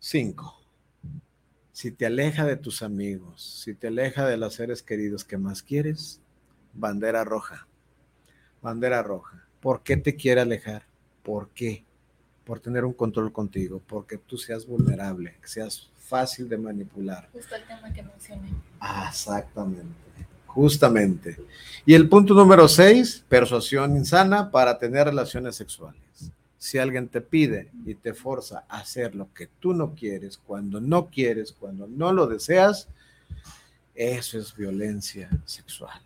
[0.00, 0.58] 5.
[1.72, 5.62] Si te aleja de tus amigos, si te aleja de los seres queridos que más
[5.62, 6.20] quieres,
[6.72, 7.66] bandera roja.
[8.62, 9.46] Bandera roja.
[9.60, 10.84] ¿Por qué te quiere alejar?
[11.22, 11.84] ¿Por qué?
[12.44, 17.28] Por tener un control contigo, porque tú seas vulnerable, que seas fácil de manipular.
[17.32, 18.54] Justo el tema que mencioné.
[18.80, 21.36] Ah, exactamente, justamente.
[21.84, 26.32] Y el punto número seis, persuasión insana para tener relaciones sexuales.
[26.60, 30.78] Si alguien te pide y te forza a hacer lo que tú no quieres, cuando
[30.78, 32.86] no quieres, cuando no lo deseas,
[33.94, 35.98] eso es violencia sexual.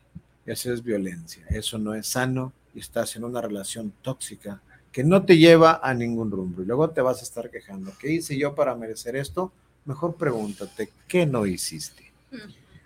[0.47, 1.45] Eso es violencia.
[1.51, 5.93] Eso no es sano y estás en una relación tóxica que no te lleva a
[5.93, 6.63] ningún rumbo.
[6.63, 7.93] Y luego te vas a estar quejando.
[7.99, 9.51] ¿Qué hice yo para merecer esto?
[9.87, 12.13] Mejor pregúntate, ¿qué no hiciste?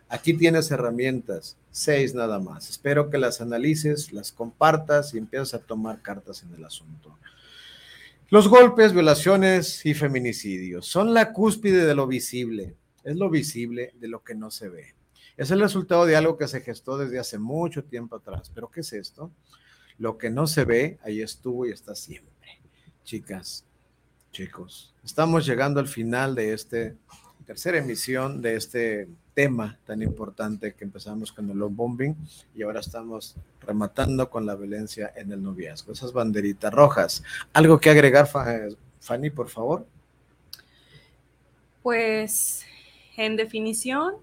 [0.08, 2.70] Aquí tienes herramientas, seis nada más.
[2.70, 7.14] Espero que las analices, las compartas y empieces a tomar cartas en el asunto.
[8.30, 12.76] Los golpes, violaciones y feminicidios son la cúspide de lo visible.
[13.02, 14.94] Es lo visible de lo que no se ve.
[15.38, 18.52] Es el resultado de algo que se gestó desde hace mucho tiempo atrás.
[18.54, 19.32] ¿Pero qué es esto?
[19.96, 22.60] Lo que no se ve, ahí estuvo y está siempre.
[23.02, 23.64] Chicas,
[24.30, 26.92] chicos, estamos llegando al final de esta
[27.46, 29.08] tercera emisión de este
[29.38, 32.16] tema tan importante que empezamos con el love bombing
[32.56, 37.22] y ahora estamos rematando con la violencia en el noviazgo, esas banderitas rojas.
[37.52, 38.66] ¿Algo que agregar, Fa-
[38.98, 39.86] Fanny, por favor?
[41.84, 42.64] Pues,
[43.16, 44.14] en definición,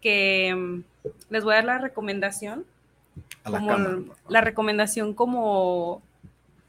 [0.00, 0.84] que mm,
[1.30, 2.64] les voy a dar la recomendación,
[3.42, 3.96] A la como cámara.
[4.28, 6.02] la recomendación como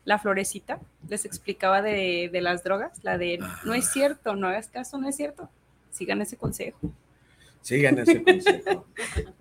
[0.03, 4.67] la florecita, les explicaba de, de las drogas, la de no es cierto, no hagas
[4.69, 5.47] caso, no es cierto.
[5.97, 6.91] Sigan ese consejo.
[7.61, 8.85] Sigan ese consejo.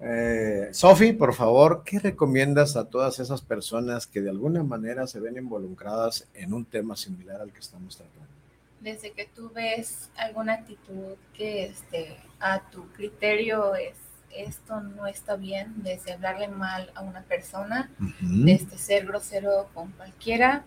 [0.00, 5.20] Eh, Sofi, por favor, ¿qué recomiendas a todas esas personas que de alguna manera se
[5.20, 8.26] ven involucradas en un tema similar al que estamos tratando?
[8.80, 13.94] Desde que tú ves alguna actitud que este, a tu criterio es
[14.34, 17.90] esto no está bien, desde hablarle mal a una persona,
[18.20, 20.64] desde ser grosero con cualquiera,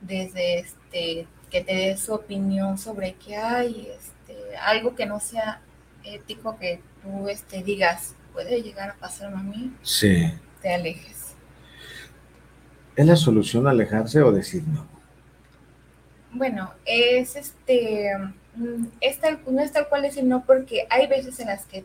[0.00, 4.19] desde este que te dé su opinión sobre que hay este,
[4.56, 5.60] algo que no sea
[6.04, 10.32] ético que tú este, digas puede llegar a pasarme a mí, Sí.
[10.62, 11.34] te alejes.
[12.96, 14.86] ¿Es la solución alejarse o decir no?
[16.32, 18.12] Bueno, es este,
[19.00, 21.84] es tal- no es tal cual decir no, porque hay veces en las que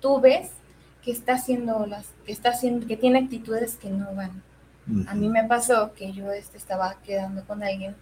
[0.00, 0.50] tú ves
[1.02, 4.42] que está haciendo las, que está haciendo, que tiene actitudes que no van.
[5.08, 7.94] A mí me pasó que yo este, estaba quedando con alguien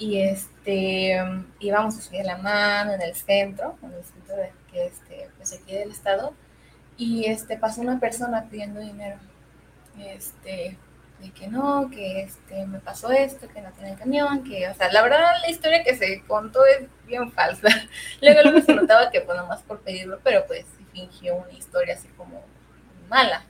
[0.00, 4.50] y este mm, íbamos a subir la mano en el centro, en el centro de
[4.72, 6.32] que este, pues aquí del estado,
[6.96, 9.18] y este pasó una persona pidiendo dinero.
[9.98, 10.78] Este,
[11.20, 14.90] de que no, que este me pasó esto, que no tenía camión, que, o sea,
[14.90, 17.68] la verdad la historia que se contó es bien falsa.
[18.22, 22.08] Luego luego se notaba que pues nomás por pedirlo, pero pues fingió una historia así
[22.16, 22.42] como
[23.10, 23.44] mala.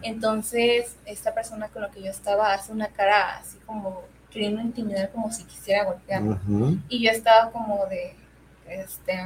[0.00, 5.10] Entonces, esta persona con la que yo estaba hace una cara así como queriendo intimidar
[5.10, 6.36] como si quisiera golpearme.
[6.88, 8.14] Y yo estaba como de,
[8.68, 9.18] este,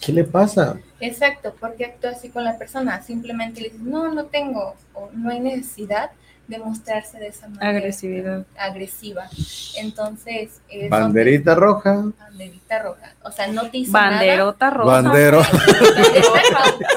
[0.00, 0.76] ¿Qué le pasa?
[1.00, 3.00] exacto, ¿por qué actúa así con la persona?
[3.02, 6.10] Simplemente le dices, no, no tengo, o no hay necesidad
[6.48, 8.44] de mostrarse de esa manera Agresividad.
[8.58, 9.28] agresiva.
[9.76, 12.04] Entonces, es Banderita roja.
[12.18, 13.14] banderita roja.
[13.22, 14.10] O sea, no te hizo nada.
[14.18, 15.02] Banderota roja.
[15.02, 15.40] Bandero.
[15.40, 15.44] O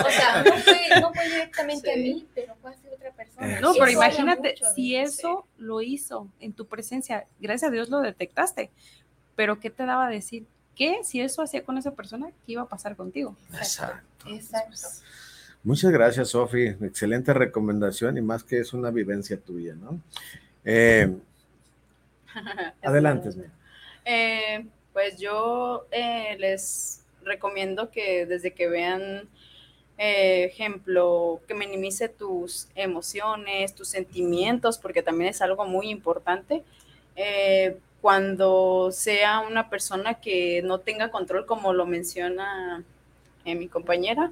[0.10, 2.85] sea, no fue, no fue directamente a mí, pero fue otra
[3.36, 3.62] persona.
[3.62, 8.72] No, pero imagínate, si eso lo hizo en tu presencia, gracias a Dios lo detectaste,
[9.36, 10.46] pero ¿qué te daba a decir?
[10.76, 13.36] ¿Qué si eso hacía con esa persona, qué iba a pasar contigo?
[13.54, 14.30] Exacto.
[14.30, 14.88] Exacto.
[15.64, 16.68] Muchas gracias, Sofi.
[16.68, 20.00] Excelente recomendación y más que es una vivencia tuya, ¿no?
[20.64, 21.12] Eh,
[22.84, 23.30] adelante.
[24.06, 29.28] Eh, pues yo eh, les recomiendo que desde que vean
[29.98, 36.64] eh, ejemplo, que minimice tus emociones, tus sentimientos, porque también es algo muy importante.
[37.16, 42.84] Eh, cuando sea una persona que no tenga control, como lo menciona
[43.46, 44.32] eh, mi compañera,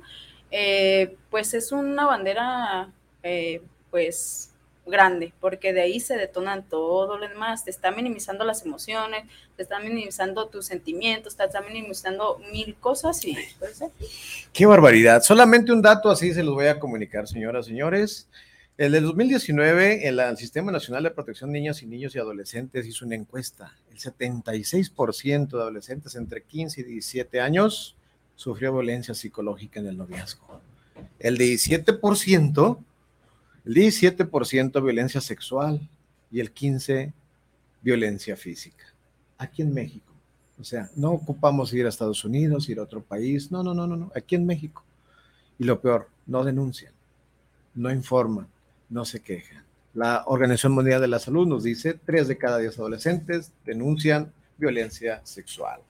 [1.30, 2.92] pues es una bandera,
[3.90, 4.53] pues
[4.86, 9.24] grande, porque de ahí se detonan todo lo demás, te está minimizando las emociones,
[9.56, 13.82] te está minimizando tus sentimientos, te está minimizando mil cosas y pues,
[14.52, 15.22] Qué barbaridad.
[15.22, 18.28] Solamente un dato así se los voy a comunicar, señoras, señores.
[18.78, 22.86] El del 2019, el, el Sistema Nacional de Protección de Niñas y Niños y Adolescentes
[22.88, 23.72] hizo una encuesta.
[23.92, 27.96] El 76% de adolescentes entre 15 y 17 años
[28.36, 30.60] sufrió violencia psicológica en el noviazgo.
[31.20, 32.78] El 17%,
[33.66, 35.90] el 17% violencia sexual
[36.32, 37.14] y el 15%
[37.82, 38.86] violencia física.
[39.38, 40.14] Aquí en México.
[40.60, 43.52] O sea, no ocupamos ir a Estados Unidos, ir a otro país.
[43.52, 44.12] No, no, no, no, no.
[44.16, 44.84] Aquí en México.
[45.60, 46.94] Y lo peor, no denuncian,
[47.76, 48.48] no informan,
[48.90, 49.64] no se quejan.
[49.94, 55.22] La Organización Mundial de la Salud nos dice, tres de cada diez adolescentes denuncian violencia
[55.24, 55.82] sexual.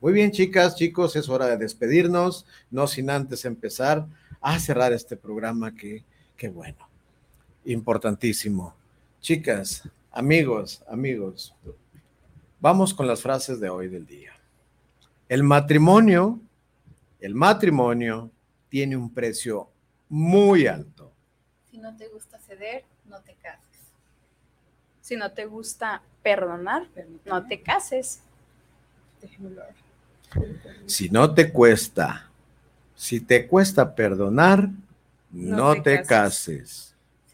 [0.00, 4.06] Muy bien, chicas, chicos, es hora de despedirnos, no sin antes empezar
[4.40, 6.04] a cerrar este programa que,
[6.36, 6.87] qué bueno,
[7.72, 8.74] importantísimo.
[9.20, 11.54] Chicas, amigos, amigos,
[12.60, 14.32] vamos con las frases de hoy del día.
[15.28, 16.40] El matrimonio,
[17.20, 18.30] el matrimonio
[18.68, 19.68] tiene un precio
[20.08, 21.12] muy alto.
[21.70, 23.64] Si no te gusta ceder, no te cases.
[25.02, 26.86] si no te gusta perdonar,
[27.24, 28.20] no te cases.
[30.86, 32.30] Si no te cuesta,
[32.94, 34.68] si te cuesta perdonar,
[35.30, 36.08] no, No te, te cases.
[36.08, 36.87] cases.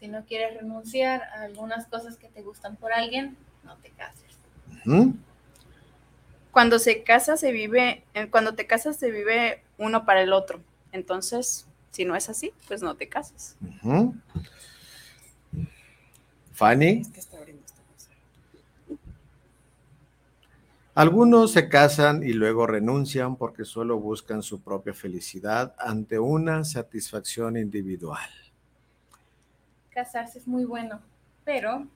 [0.05, 4.37] Si no quieres renunciar a algunas cosas que te gustan por alguien, no te cases.
[4.83, 5.13] ¿Mm?
[6.51, 10.61] Cuando se casa, se vive, eh, cuando te casas, se vive uno para el otro.
[10.91, 13.57] Entonces, si no es así, pues no te cases.
[16.53, 17.01] Fanny,
[20.93, 27.57] algunos se casan y luego renuncian porque solo buscan su propia felicidad ante una satisfacción
[27.57, 28.29] individual.
[29.95, 30.99] Casarse es muy bueno,
[31.45, 31.87] pero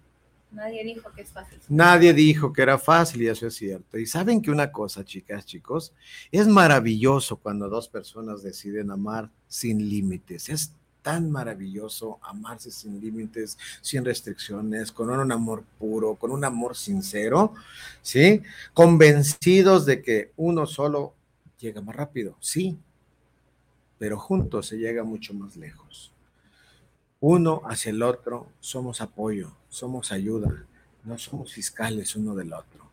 [0.52, 1.60] nadie dijo que es fácil.
[1.68, 3.98] Nadie dijo que era fácil y eso es cierto.
[3.98, 5.92] Y saben que una cosa, chicas, chicos,
[6.32, 10.48] es maravilloso cuando dos personas deciden amar sin límites.
[10.48, 16.78] Es tan maravilloso amarse sin límites, sin restricciones, con un amor puro, con un amor
[16.78, 17.54] sincero,
[18.02, 18.42] ¿sí?
[18.74, 21.14] Convencidos de que uno solo
[21.60, 22.78] llega más rápido, sí,
[23.98, 26.14] pero juntos se llega mucho más lejos.
[27.22, 30.64] Uno hacia el otro somos apoyo, somos ayuda,
[31.04, 32.88] no somos fiscales uno del otro.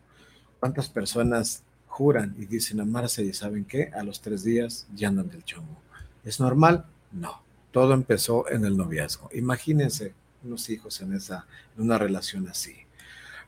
[0.59, 3.91] ¿Cuántas personas juran y dicen amarse y saben qué?
[3.95, 5.77] A los tres días ya andan del chongo.
[6.25, 6.87] ¿Es normal?
[7.13, 7.41] No.
[7.71, 9.29] Todo empezó en el noviazgo.
[9.33, 10.13] Imagínense
[10.43, 11.47] unos hijos en esa,
[11.77, 12.75] en una relación así.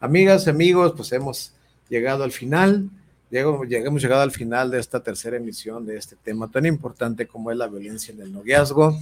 [0.00, 1.52] Amigas, amigos, pues hemos
[1.88, 2.88] llegado al final.
[3.30, 7.26] Llego- lleg- Hemos llegado al final de esta tercera emisión de este tema tan importante
[7.26, 8.96] como es la violencia en el noviazgo.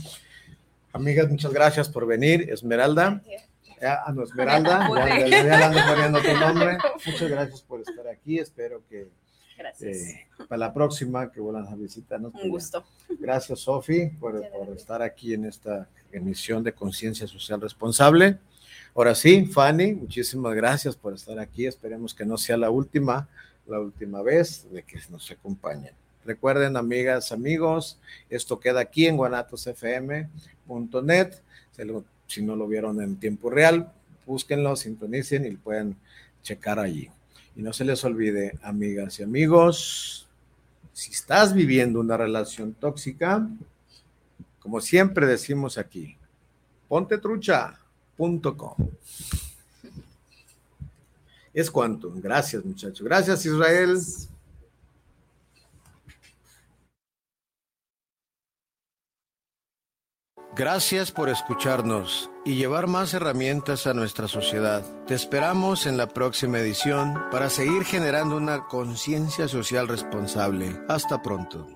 [0.96, 2.48] Amigas, muchas gracias por venir.
[2.50, 3.22] Esmeralda.
[3.80, 6.78] Ya, ah, no, Esmeralda, ya, ya- ya le ando poniendo tu nombre.
[7.06, 8.38] Muchas gracias por estar aquí.
[8.38, 9.08] Espero que
[9.58, 9.96] Gracias.
[9.98, 12.32] eh, para la próxima que vuelvan a visitarnos.
[12.42, 12.84] Un gusto.
[13.18, 18.38] Gracias, Sofi, por, por estar aquí en esta emisión de Conciencia Social Responsable.
[18.94, 21.66] Ahora sí, Fanny, muchísimas gracias por estar aquí.
[21.66, 23.28] Esperemos que no sea la última,
[23.66, 25.92] la última vez de que nos acompañen.
[26.26, 27.98] Recuerden, amigas, amigos,
[28.28, 31.34] esto queda aquí en guanatosfm.net.
[32.26, 33.92] Si no lo vieron en tiempo real,
[34.26, 35.96] búsquenlo, sintonicen y pueden
[36.42, 37.08] checar allí.
[37.54, 40.26] Y no se les olvide, amigas y amigos,
[40.92, 43.48] si estás viviendo una relación tóxica,
[44.58, 46.16] como siempre decimos aquí,
[46.88, 48.74] pontetrucha.com.
[51.54, 52.12] Es cuanto.
[52.16, 53.02] Gracias, muchachos.
[53.02, 53.96] Gracias, Israel.
[60.56, 64.82] Gracias por escucharnos y llevar más herramientas a nuestra sociedad.
[65.06, 70.80] Te esperamos en la próxima edición para seguir generando una conciencia social responsable.
[70.88, 71.75] Hasta pronto.